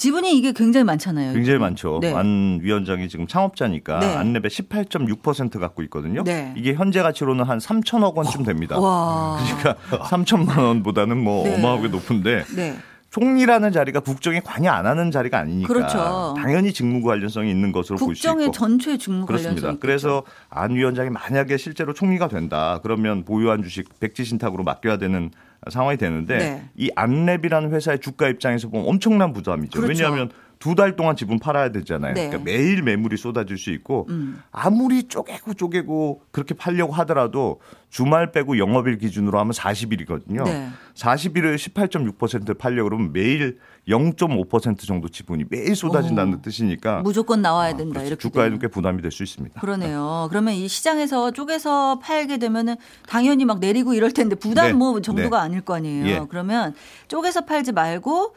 지분이 0.00 0.34
이게 0.34 0.52
굉장히 0.52 0.84
많잖아요. 0.84 1.34
굉장히 1.34 1.58
많죠. 1.58 1.98
네. 2.00 2.14
안 2.14 2.58
위원장이 2.62 3.10
지금 3.10 3.26
창업자니까 3.26 3.98
네. 4.00 4.16
안랩에 4.16 4.46
18.6% 4.46 5.60
갖고 5.60 5.82
있거든요. 5.82 6.24
네. 6.24 6.54
이게 6.56 6.72
현재 6.72 7.02
가치로는 7.02 7.44
한 7.44 7.58
3천억 7.58 8.14
원쯤 8.14 8.44
됩니다. 8.44 8.78
와. 8.80 9.38
그러니까 9.38 9.76
3천만 10.08 10.56
원보다는 10.56 11.22
뭐 11.22 11.44
네. 11.44 11.54
어마하게 11.54 11.88
높은데 11.88 12.44
네. 12.56 12.78
총리라는 13.10 13.72
자리가 13.72 14.00
국정에 14.00 14.40
관여 14.40 14.70
안 14.70 14.86
하는 14.86 15.10
자리가 15.10 15.38
아니니까 15.38 15.68
그렇죠. 15.68 16.34
당연히 16.38 16.72
직무 16.72 17.02
관련성이 17.02 17.50
있는 17.50 17.70
것으로 17.70 17.98
볼수 17.98 18.22
국정의 18.22 18.46
있고 18.46 18.52
전체 18.52 18.96
직무 18.96 19.26
그렇습니다. 19.26 19.76
그래서 19.80 20.22
안 20.48 20.70
위원장이 20.76 21.10
만약에 21.10 21.58
실제로 21.58 21.92
총리가 21.92 22.28
된다 22.28 22.80
그러면 22.82 23.26
보유한 23.26 23.62
주식 23.62 24.00
백지 24.00 24.24
신탁으로 24.24 24.62
맡겨야 24.64 24.96
되는 24.96 25.30
상황이 25.68 25.96
되는데 25.98 26.38
네. 26.38 26.68
이 26.76 26.90
안랩이라는 26.94 27.70
회사의 27.72 27.98
주가 28.00 28.28
입장에서 28.28 28.68
보면 28.68 28.88
엄청난 28.88 29.32
부담이죠. 29.32 29.80
그렇죠. 29.80 30.02
왜냐하면 30.02 30.30
두 30.58 30.74
달 30.74 30.94
동안 30.94 31.16
지분 31.16 31.38
팔아야 31.38 31.70
되잖아요. 31.72 32.12
네. 32.12 32.28
그러니까 32.28 32.44
매일 32.44 32.82
매물이 32.82 33.16
쏟아질 33.16 33.56
수 33.56 33.70
있고 33.70 34.06
음. 34.10 34.42
아무리 34.52 35.04
쪼개고 35.04 35.54
쪼개고 35.54 36.22
그렇게 36.30 36.54
팔려고 36.54 36.92
하더라도 36.92 37.60
주말 37.88 38.30
빼고 38.30 38.58
영업일 38.58 38.98
기준으로 38.98 39.38
하면 39.38 39.52
40일이거든요. 39.52 40.44
네. 40.44 40.68
40일을 40.94 41.56
18.6% 41.56 42.58
팔려고 42.58 42.90
그러면 42.90 43.12
매일 43.12 43.58
0.5% 43.88 44.78
정도 44.86 45.08
지분이 45.08 45.44
매일 45.48 45.74
쏟아진다는 45.74 46.34
오. 46.34 46.42
뜻이니까 46.42 47.00
무조건 47.02 47.42
나와야 47.42 47.70
아, 47.74 47.76
된다 47.76 47.94
그렇죠. 48.00 48.06
이렇게 48.08 48.20
주가에도. 48.22 48.58
꽤 48.58 48.68
부담이 48.68 49.02
될 49.02 49.10
수 49.10 49.22
있습니다. 49.22 49.60
그러네요. 49.60 50.28
그러면 50.30 50.54
이 50.54 50.68
시장에서 50.68 51.32
쪼개서 51.32 51.98
팔게 52.00 52.38
되면은 52.38 52.76
당연히 53.08 53.44
막 53.44 53.58
내리고 53.58 53.94
이럴 53.94 54.12
텐데 54.12 54.36
부담 54.36 54.66
네. 54.66 54.72
뭐 54.74 55.00
정도가 55.00 55.38
네. 55.38 55.44
아닐 55.44 55.60
거 55.62 55.74
아니에요. 55.74 56.06
예. 56.06 56.20
그러면 56.28 56.74
쪼개서 57.08 57.44
팔지 57.46 57.72
말고 57.72 58.34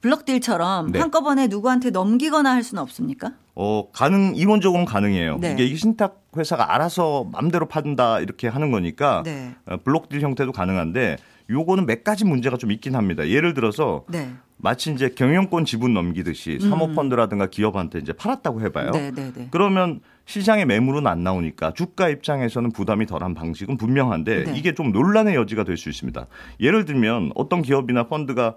블럭딜처럼 0.00 0.92
네. 0.92 1.00
한꺼번에 1.00 1.48
누구한테 1.48 1.90
넘기거나 1.90 2.50
할 2.52 2.62
수는 2.62 2.82
없습니까? 2.82 3.32
어, 3.54 3.88
가능, 3.92 4.34
이론적으로는 4.36 4.86
가능해요. 4.86 5.38
네. 5.38 5.52
이게 5.52 5.64
이 5.64 5.74
신탁 5.76 6.22
회사가 6.36 6.74
알아서 6.74 7.26
맘대로 7.32 7.66
판다 7.66 8.20
이렇게 8.20 8.46
하는 8.48 8.70
거니까 8.70 9.22
네. 9.24 9.54
어, 9.66 9.76
블록딜 9.78 10.20
형태도 10.20 10.52
가능한데 10.52 11.16
요거는 11.50 11.86
몇 11.86 12.02
가지 12.04 12.24
문제가 12.24 12.56
좀 12.56 12.70
있긴 12.72 12.94
합니다. 12.96 13.28
예를 13.28 13.54
들어서 13.54 14.04
네. 14.08 14.32
마치 14.58 14.92
이제 14.92 15.10
경영권 15.10 15.64
지분 15.64 15.92
넘기듯이 15.94 16.58
사모펀드라든가 16.60 17.46
기업한테 17.46 17.98
이제 17.98 18.12
팔았다고 18.12 18.62
해봐요. 18.62 18.88
음. 18.88 18.92
네, 18.92 19.10
네, 19.12 19.32
네. 19.32 19.48
그러면 19.50 20.00
시장에 20.24 20.64
매물은 20.64 21.06
안 21.06 21.22
나오니까 21.22 21.72
주가 21.74 22.08
입장에서는 22.08 22.72
부담이 22.72 23.06
덜한 23.06 23.34
방식은 23.34 23.76
분명한데 23.76 24.44
네. 24.44 24.56
이게 24.56 24.74
좀 24.74 24.90
논란의 24.92 25.34
여지가 25.36 25.64
될 25.64 25.76
수 25.76 25.88
있습니다. 25.90 26.26
예를 26.60 26.84
들면 26.86 27.32
어떤 27.34 27.62
기업이나 27.62 28.04
펀드가 28.08 28.56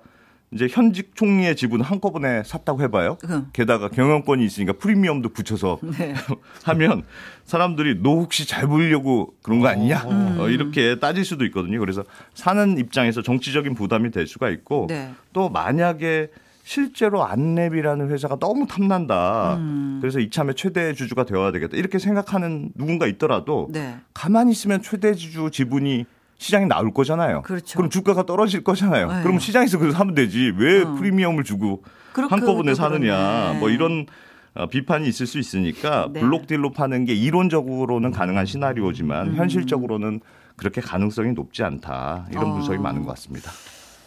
이제 0.51 0.67
현직 0.69 1.15
총리의 1.15 1.55
지분 1.55 1.81
한꺼번에 1.81 2.41
샀다고 2.43 2.81
해봐요. 2.83 3.17
음. 3.29 3.47
게다가 3.53 3.89
경영권이 3.89 4.43
있으니까 4.43 4.73
프리미엄도 4.73 5.29
붙여서 5.29 5.79
네. 5.97 6.15
하면 6.65 7.03
사람들이 7.45 8.01
너 8.01 8.15
혹시 8.15 8.47
잘 8.47 8.67
보이려고 8.67 9.33
그런 9.43 9.59
거 9.59 9.67
아니냐 9.67 10.03
어, 10.39 10.49
이렇게 10.49 10.99
따질 10.99 11.23
수도 11.23 11.45
있거든요. 11.45 11.79
그래서 11.79 12.03
사는 12.33 12.77
입장에서 12.77 13.21
정치적인 13.21 13.75
부담이 13.75 14.11
될 14.11 14.25
수가 14.25 14.49
있고 14.49 14.87
네. 14.89 15.11
또 15.33 15.49
만약에 15.49 16.29
실제로 16.63 17.25
안랩이라는 17.25 18.09
회사가 18.11 18.37
너무 18.37 18.67
탐난다. 18.67 19.55
음. 19.57 19.97
그래서 20.01 20.19
이참에 20.19 20.53
최대 20.53 20.93
주주가 20.93 21.25
되어야 21.25 21.51
되겠다. 21.51 21.77
이렇게 21.77 21.97
생각하는 21.97 22.71
누군가 22.75 23.07
있더라도 23.07 23.69
네. 23.71 23.97
가만히 24.13 24.51
있으면 24.51 24.81
최대 24.81 25.13
주주 25.15 25.49
지분이 25.51 26.05
시장에 26.39 26.65
나올 26.65 26.91
거잖아요. 26.91 27.43
그렇죠. 27.43 27.79
럼 27.79 27.89
주가가 27.89 28.25
떨어질 28.25 28.63
거잖아요. 28.63 29.11
네. 29.11 29.23
그럼 29.23 29.39
시장에서 29.39 29.77
그래서 29.77 29.97
하면 29.99 30.15
되지. 30.15 30.53
왜 30.57 30.81
어. 30.81 30.93
프리미엄을 30.95 31.43
주고 31.43 31.83
한꺼번에 32.13 32.71
또 32.71 32.75
사느냐. 32.75 33.57
뭐 33.59 33.69
이런 33.69 34.07
어, 34.55 34.65
비판이 34.67 35.07
있을 35.07 35.27
수 35.27 35.37
있으니까 35.37 36.09
네. 36.11 36.21
블록딜로 36.21 36.71
파는 36.71 37.05
게 37.05 37.13
이론적으로는 37.13 38.11
가능한 38.11 38.45
시나리오지만 38.45 39.27
음. 39.27 39.35
현실적으로는 39.35 40.21
그렇게 40.55 40.81
가능성이 40.81 41.33
높지 41.33 41.61
않다. 41.63 42.27
이런 42.31 42.45
어. 42.45 42.53
분석이 42.53 42.79
많은 42.79 43.03
것 43.03 43.09
같습니다. 43.09 43.51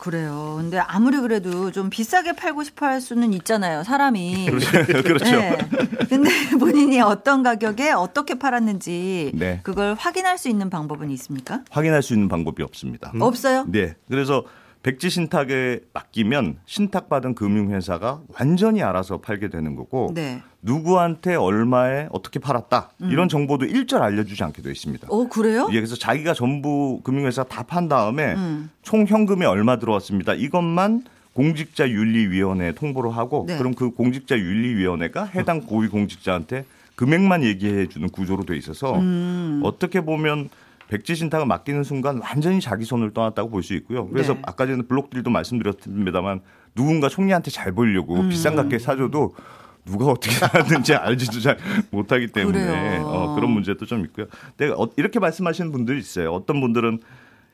그래요. 0.02 0.54
근데 0.58 0.78
아무리 0.78 1.20
그래도 1.20 1.70
좀 1.70 1.88
비싸게 1.88 2.32
팔고 2.32 2.64
싶어 2.64 2.86
할 2.86 3.00
수는 3.00 3.32
있잖아요. 3.34 3.84
사람이. 3.84 4.46
그렇죠. 4.50 5.24
네. 5.24 5.56
근데 6.08 6.28
본인이 6.58 7.00
어떤 7.00 7.44
가격에 7.44 7.92
어떻게 7.92 8.36
팔았는지 8.36 9.30
네. 9.32 9.60
그걸 9.62 9.94
확인할 9.94 10.38
수 10.38 10.48
있는 10.48 10.70
방법은 10.70 11.08
있습니까? 11.12 11.62
확인할 11.70 12.02
수 12.02 12.14
있는 12.14 12.28
방법이 12.28 12.64
없습니다. 12.64 13.12
없어요? 13.20 13.64
네. 13.68 13.94
그래서 14.08 14.42
백지 14.82 15.10
신탁에 15.10 15.80
맡기면 15.94 16.56
신탁받은 16.66 17.34
금융회사가 17.34 18.20
완전히 18.38 18.82
알아서 18.82 19.18
팔게 19.18 19.48
되는 19.48 19.76
거고 19.76 20.10
네. 20.12 20.42
누구한테 20.60 21.34
얼마에 21.36 22.08
어떻게 22.10 22.40
팔았다 22.40 22.90
이런 23.00 23.28
정보도 23.28 23.64
일절 23.64 24.02
알려주지 24.02 24.42
않게 24.42 24.60
되어 24.62 24.72
있습니다. 24.72 25.06
어, 25.10 25.28
그래요? 25.28 25.68
예, 25.70 25.74
그래서 25.76 25.94
자기가 25.96 26.34
전부 26.34 27.00
금융회사 27.04 27.44
다 27.44 27.62
판 27.62 27.88
다음에 27.88 28.34
음. 28.34 28.70
총 28.82 29.06
현금이 29.06 29.44
얼마 29.46 29.78
들어왔습니다. 29.78 30.34
이것만 30.34 31.04
공직자 31.32 31.88
윤리위원회에 31.88 32.72
통보를 32.72 33.16
하고 33.16 33.44
네. 33.48 33.56
그럼 33.56 33.74
그 33.74 33.90
공직자 33.90 34.36
윤리위원회가 34.36 35.26
해당 35.26 35.60
고위 35.60 35.88
공직자한테 35.88 36.64
금액만 36.96 37.44
얘기해 37.44 37.86
주는 37.86 38.08
구조로 38.08 38.44
돼 38.44 38.56
있어서 38.56 38.98
음. 38.98 39.60
어떻게 39.64 40.00
보면 40.02 40.50
백지 40.88 41.14
신탁을 41.14 41.46
맡기는 41.46 41.82
순간 41.84 42.20
완전히 42.22 42.60
자기 42.60 42.84
손을 42.84 43.12
떠났다고 43.12 43.50
볼 43.50 43.62
수 43.62 43.74
있고요. 43.74 44.08
그래서 44.08 44.34
네. 44.34 44.42
아까 44.44 44.66
전에 44.66 44.82
블록들도 44.82 45.30
말씀드렸습니다만 45.30 46.40
누군가 46.74 47.08
총리한테 47.08 47.50
잘 47.50 47.72
보이려고 47.72 48.16
음. 48.20 48.28
비싼 48.28 48.56
값게 48.56 48.78
사줘도 48.78 49.34
누가 49.84 50.06
어떻게 50.06 50.30
살았는지 50.34 50.94
알지도 50.94 51.40
잘 51.40 51.58
못하기 51.90 52.28
때문에. 52.28 52.98
어, 53.02 53.34
그런 53.34 53.50
문제도 53.50 53.84
좀 53.84 54.04
있고요. 54.04 54.26
내가 54.56 54.74
어, 54.76 54.88
이렇게 54.96 55.18
말씀하시는 55.18 55.72
분들이 55.72 55.98
있어요. 55.98 56.32
어떤 56.32 56.60
분들은 56.60 57.00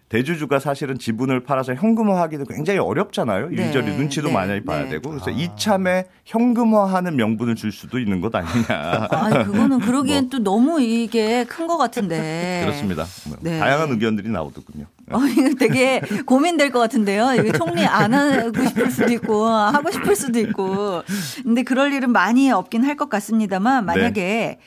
대주주가 0.08 0.58
사실은 0.58 0.98
지분을 0.98 1.40
팔아서 1.44 1.74
현금화하기도 1.74 2.46
굉장히 2.46 2.78
어렵잖아요. 2.78 3.48
네, 3.50 3.66
일절이 3.66 3.94
눈치도 3.96 4.28
네, 4.28 4.32
많이 4.34 4.64
봐야 4.64 4.84
네. 4.84 4.88
되고 4.88 5.10
그래서 5.10 5.30
이참에 5.30 6.04
현금화하는 6.24 7.14
명분을 7.16 7.56
줄 7.56 7.72
수도 7.72 7.98
있는 7.98 8.22
것 8.22 8.34
아니냐. 8.34 8.64
아, 9.10 9.42
그거는 9.44 9.80
그러기엔 9.80 10.30
또 10.30 10.38
너무 10.38 10.80
이게 10.80 11.44
큰 11.44 11.68
것 11.68 11.76
같은데. 11.76 12.62
뭐. 12.62 12.70
그렇습니다. 12.70 13.04
뭐 13.28 13.36
네. 13.42 13.58
다양한 13.58 13.90
의견들이 13.90 14.30
나오더군요. 14.30 14.86
어, 15.10 15.18
이거 15.26 15.54
되게 15.58 16.00
고민될 16.24 16.70
것 16.70 16.78
같은데요. 16.78 17.34
이거 17.34 17.52
총리 17.58 17.84
안 17.84 18.14
하고 18.14 18.64
싶을 18.66 18.90
수도 18.90 19.12
있고, 19.12 19.46
하고 19.46 19.90
싶을 19.90 20.16
수도 20.16 20.38
있고. 20.40 21.02
근데 21.42 21.62
그럴 21.62 21.92
일은 21.92 22.10
많이 22.12 22.50
없긴 22.50 22.84
할 22.84 22.96
것 22.96 23.10
같습니다만, 23.10 23.84
만약에 23.84 24.20
네. 24.22 24.58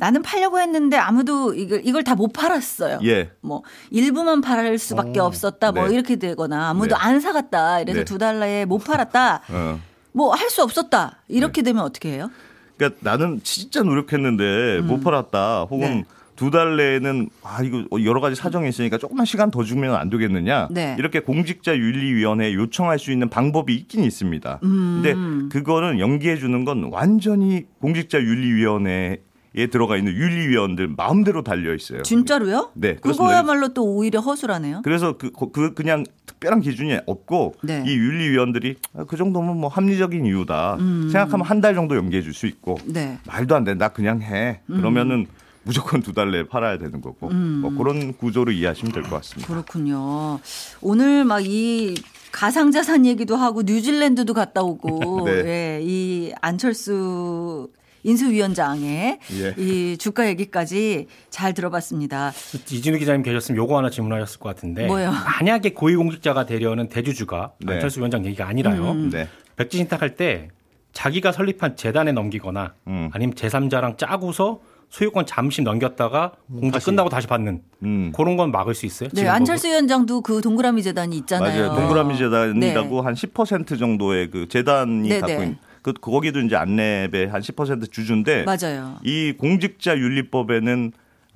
나는 0.00 0.22
팔려고 0.22 0.58
했는데 0.58 0.96
아무도 0.96 1.52
이걸, 1.54 1.82
이걸 1.84 2.02
다 2.02 2.14
못 2.14 2.32
팔았어요. 2.32 3.00
예. 3.04 3.30
뭐, 3.42 3.62
일부만 3.90 4.40
팔을 4.40 4.78
수밖에 4.78 5.20
오, 5.20 5.24
없었다. 5.24 5.72
뭐, 5.72 5.88
네. 5.88 5.94
이렇게 5.94 6.16
되거나, 6.16 6.70
아무도 6.70 6.94
네. 6.96 7.00
안 7.00 7.20
사갔다. 7.20 7.80
이래서 7.80 7.98
네. 8.00 8.04
두 8.04 8.16
달러에 8.18 8.64
못 8.64 8.78
팔았다. 8.78 9.42
어. 9.52 9.78
뭐, 10.12 10.34
할 10.34 10.48
수 10.50 10.62
없었다. 10.62 11.18
네. 11.28 11.36
이렇게 11.36 11.60
되면 11.62 11.84
어떻게 11.84 12.12
해요? 12.12 12.30
그러니까 12.78 12.98
나는 13.02 13.40
진짜 13.44 13.82
노력했는데 13.82 14.80
못 14.80 15.00
팔았다. 15.02 15.64
혹은 15.70 15.86
음. 15.86 15.94
네. 15.98 16.04
두달 16.36 16.78
내에는 16.78 17.28
아 17.42 17.62
이거 17.62 17.84
여러 18.02 18.22
가지 18.22 18.34
사정이 18.34 18.66
있으니까 18.70 18.96
조금만 18.96 19.26
시간 19.26 19.50
더 19.50 19.62
주면 19.62 19.94
안 19.94 20.08
되겠느냐. 20.08 20.68
네. 20.70 20.96
이렇게 20.98 21.20
공직자 21.20 21.76
윤리위원회에 21.76 22.54
요청할 22.54 22.98
수 22.98 23.12
있는 23.12 23.28
방법이 23.28 23.74
있긴 23.74 24.02
있습니다. 24.04 24.60
음. 24.62 25.02
근데 25.02 25.48
그거는 25.52 25.98
연기해 26.00 26.38
주는 26.38 26.64
건 26.64 26.84
완전히 26.90 27.66
공직자 27.82 28.18
윤리위원회 28.18 29.18
에 29.56 29.66
들어가 29.66 29.96
있는 29.96 30.12
윤리위원들 30.12 30.94
마음대로 30.96 31.42
달려 31.42 31.74
있어요. 31.74 32.02
진짜로요? 32.02 32.70
네, 32.74 32.94
그렇습니다. 32.94 33.24
그거야말로 33.40 33.74
또 33.74 33.84
오히려 33.84 34.20
허술하네요. 34.20 34.82
그래서 34.84 35.16
그, 35.18 35.30
그 35.32 35.74
그냥 35.74 36.04
특별한 36.26 36.60
기준이 36.60 36.98
없고 37.06 37.56
네. 37.62 37.82
이 37.84 37.90
윤리위원들이 37.90 38.76
아, 38.94 39.04
그 39.04 39.16
정도면 39.16 39.56
뭐 39.58 39.68
합리적인 39.68 40.24
이유다 40.24 40.76
음. 40.78 41.08
생각하면 41.10 41.44
한 41.46 41.60
달 41.60 41.74
정도 41.74 41.96
연기해 41.96 42.22
줄 42.22 42.32
수 42.32 42.46
있고 42.46 42.78
네. 42.84 43.18
말도 43.26 43.56
안 43.56 43.64
돼. 43.64 43.74
나 43.74 43.88
그냥 43.88 44.22
해. 44.22 44.60
음. 44.70 44.76
그러면은 44.76 45.26
무조건 45.64 46.00
두 46.00 46.12
달 46.14 46.30
내에 46.30 46.44
팔아야 46.46 46.78
되는 46.78 47.00
거고. 47.00 47.28
뭐 47.30 47.70
그런 47.76 48.12
구조로 48.14 48.52
이해하시면 48.52 48.92
될 48.92 49.02
것 49.02 49.10
같습니다. 49.16 49.52
그렇군요. 49.52 50.38
오늘 50.80 51.24
막 51.24 51.40
이 51.44 51.96
가상자산 52.32 53.04
얘기도 53.04 53.34
하고 53.34 53.62
뉴질랜드도 53.62 54.32
갔다 54.32 54.62
오고 54.62 55.24
네. 55.26 55.32
예, 55.44 55.80
이 55.82 56.32
안철수 56.40 57.68
인수위원장의 58.02 59.18
예. 59.32 59.54
이 59.56 59.96
주가 59.98 60.26
얘기까지 60.28 61.06
잘 61.28 61.54
들어봤습니다. 61.54 62.32
이진우 62.70 62.98
기자님 62.98 63.22
계셨으면 63.22 63.56
요거 63.56 63.76
하나 63.76 63.90
질문하셨을 63.90 64.40
것 64.40 64.48
같은데 64.54 64.86
뭐요? 64.86 65.10
만약에 65.10 65.70
고위공직자가 65.70 66.46
되려는 66.46 66.88
대주주가 66.88 67.52
네. 67.60 67.74
안철수 67.74 68.00
위원장 68.00 68.24
얘기가 68.24 68.46
아니라요. 68.46 68.92
음. 68.92 69.10
네. 69.10 69.28
백지 69.56 69.76
신탁할 69.78 70.16
때 70.16 70.48
자기가 70.92 71.32
설립한 71.32 71.76
재단에 71.76 72.12
넘기거나 72.12 72.74
음. 72.88 73.10
아니면 73.12 73.34
제3자랑 73.34 73.96
짜고서 73.98 74.60
소유권 74.88 75.24
잠시 75.24 75.62
넘겼다가 75.62 76.32
공직 76.48 76.84
끝나고 76.84 77.08
다시 77.08 77.28
받는 77.28 77.62
음. 77.84 78.12
그런 78.14 78.36
건 78.36 78.50
막을 78.50 78.74
수 78.74 78.86
있어요? 78.86 79.08
네, 79.12 79.28
안철수 79.28 79.68
위원장도 79.68 80.20
그 80.22 80.40
동그라미 80.40 80.82
재단이 80.82 81.16
있잖아요. 81.18 81.68
맞아요. 81.68 81.80
동그라미 81.80 82.18
재단이라고 82.18 83.02
네. 83.02 83.10
한10% 83.12 83.78
정도의 83.78 84.30
그 84.30 84.48
재단이 84.48 85.08
네, 85.08 85.20
갖고 85.20 85.26
네. 85.38 85.42
있는 85.44 85.58
그 85.82 85.92
거기도 85.92 86.40
이제 86.40 86.56
안랩의 86.56 87.30
한10% 87.32 87.90
주주인데 87.90 88.44
맞아요. 88.44 88.96
이 89.02 89.32
공직자 89.38 89.96
윤리법에는 89.98 90.92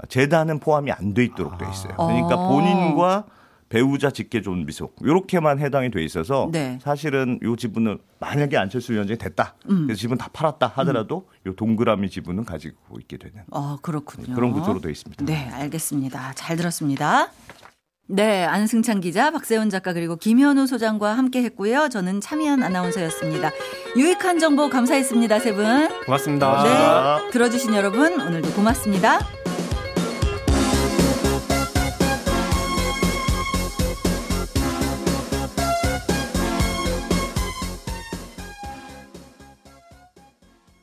재단은 0.09 0.59
포함이 0.61 0.91
안 0.93 1.15
돼 1.15 1.25
있도록 1.25 1.57
돼 1.59 1.67
있어요. 1.71 1.95
그러니까 1.97 2.35
어. 2.35 2.49
본인과 2.49 3.25
배우자 3.69 4.11
직계 4.11 4.41
존비속 4.43 4.95
이렇게만 5.01 5.59
해당이 5.59 5.91
돼 5.91 6.05
있어서 6.05 6.49
네. 6.53 6.79
사실은 6.83 7.41
요 7.43 7.57
지분을 7.57 7.99
만약에 8.21 8.57
안철수 8.57 8.93
위원장이 8.93 9.19
됐다. 9.19 9.55
음. 9.71 9.87
그래서 9.87 9.99
지분 10.01 10.19
다 10.19 10.29
팔았다 10.33 10.67
하더라도 10.77 11.29
요 11.47 11.55
동그라미 11.57 12.11
지분은 12.11 12.45
가지고 12.45 12.99
있게 13.01 13.17
되는 13.17 13.43
어, 13.51 13.77
그렇군요. 13.83 14.35
그런 14.35 14.53
구조로 14.53 14.81
돼 14.81 14.91
있습니다. 14.91 15.25
네, 15.25 15.49
알겠습니다. 15.51 16.35
잘 16.35 16.57
들었습니다. 16.57 17.31
네, 18.07 18.45
안승찬 18.45 19.01
기자, 19.01 19.31
박세훈 19.31 19.71
작가 19.71 19.93
그리고 19.93 20.17
김현우 20.17 20.67
소장과 20.67 21.17
함께 21.17 21.43
했고요. 21.43 21.89
저는 21.89 22.21
차미연 22.21 22.63
아나운서였습니다. 22.63 23.51
유익한 23.97 24.39
정보 24.39 24.69
감사했습니다, 24.69 25.39
세 25.39 25.55
분. 25.55 25.89
고맙습니다. 26.05 26.65
네, 27.23 27.31
들어주신 27.31 27.75
여러분 27.75 28.21
오늘도 28.21 28.51
고맙습니다. 28.53 29.44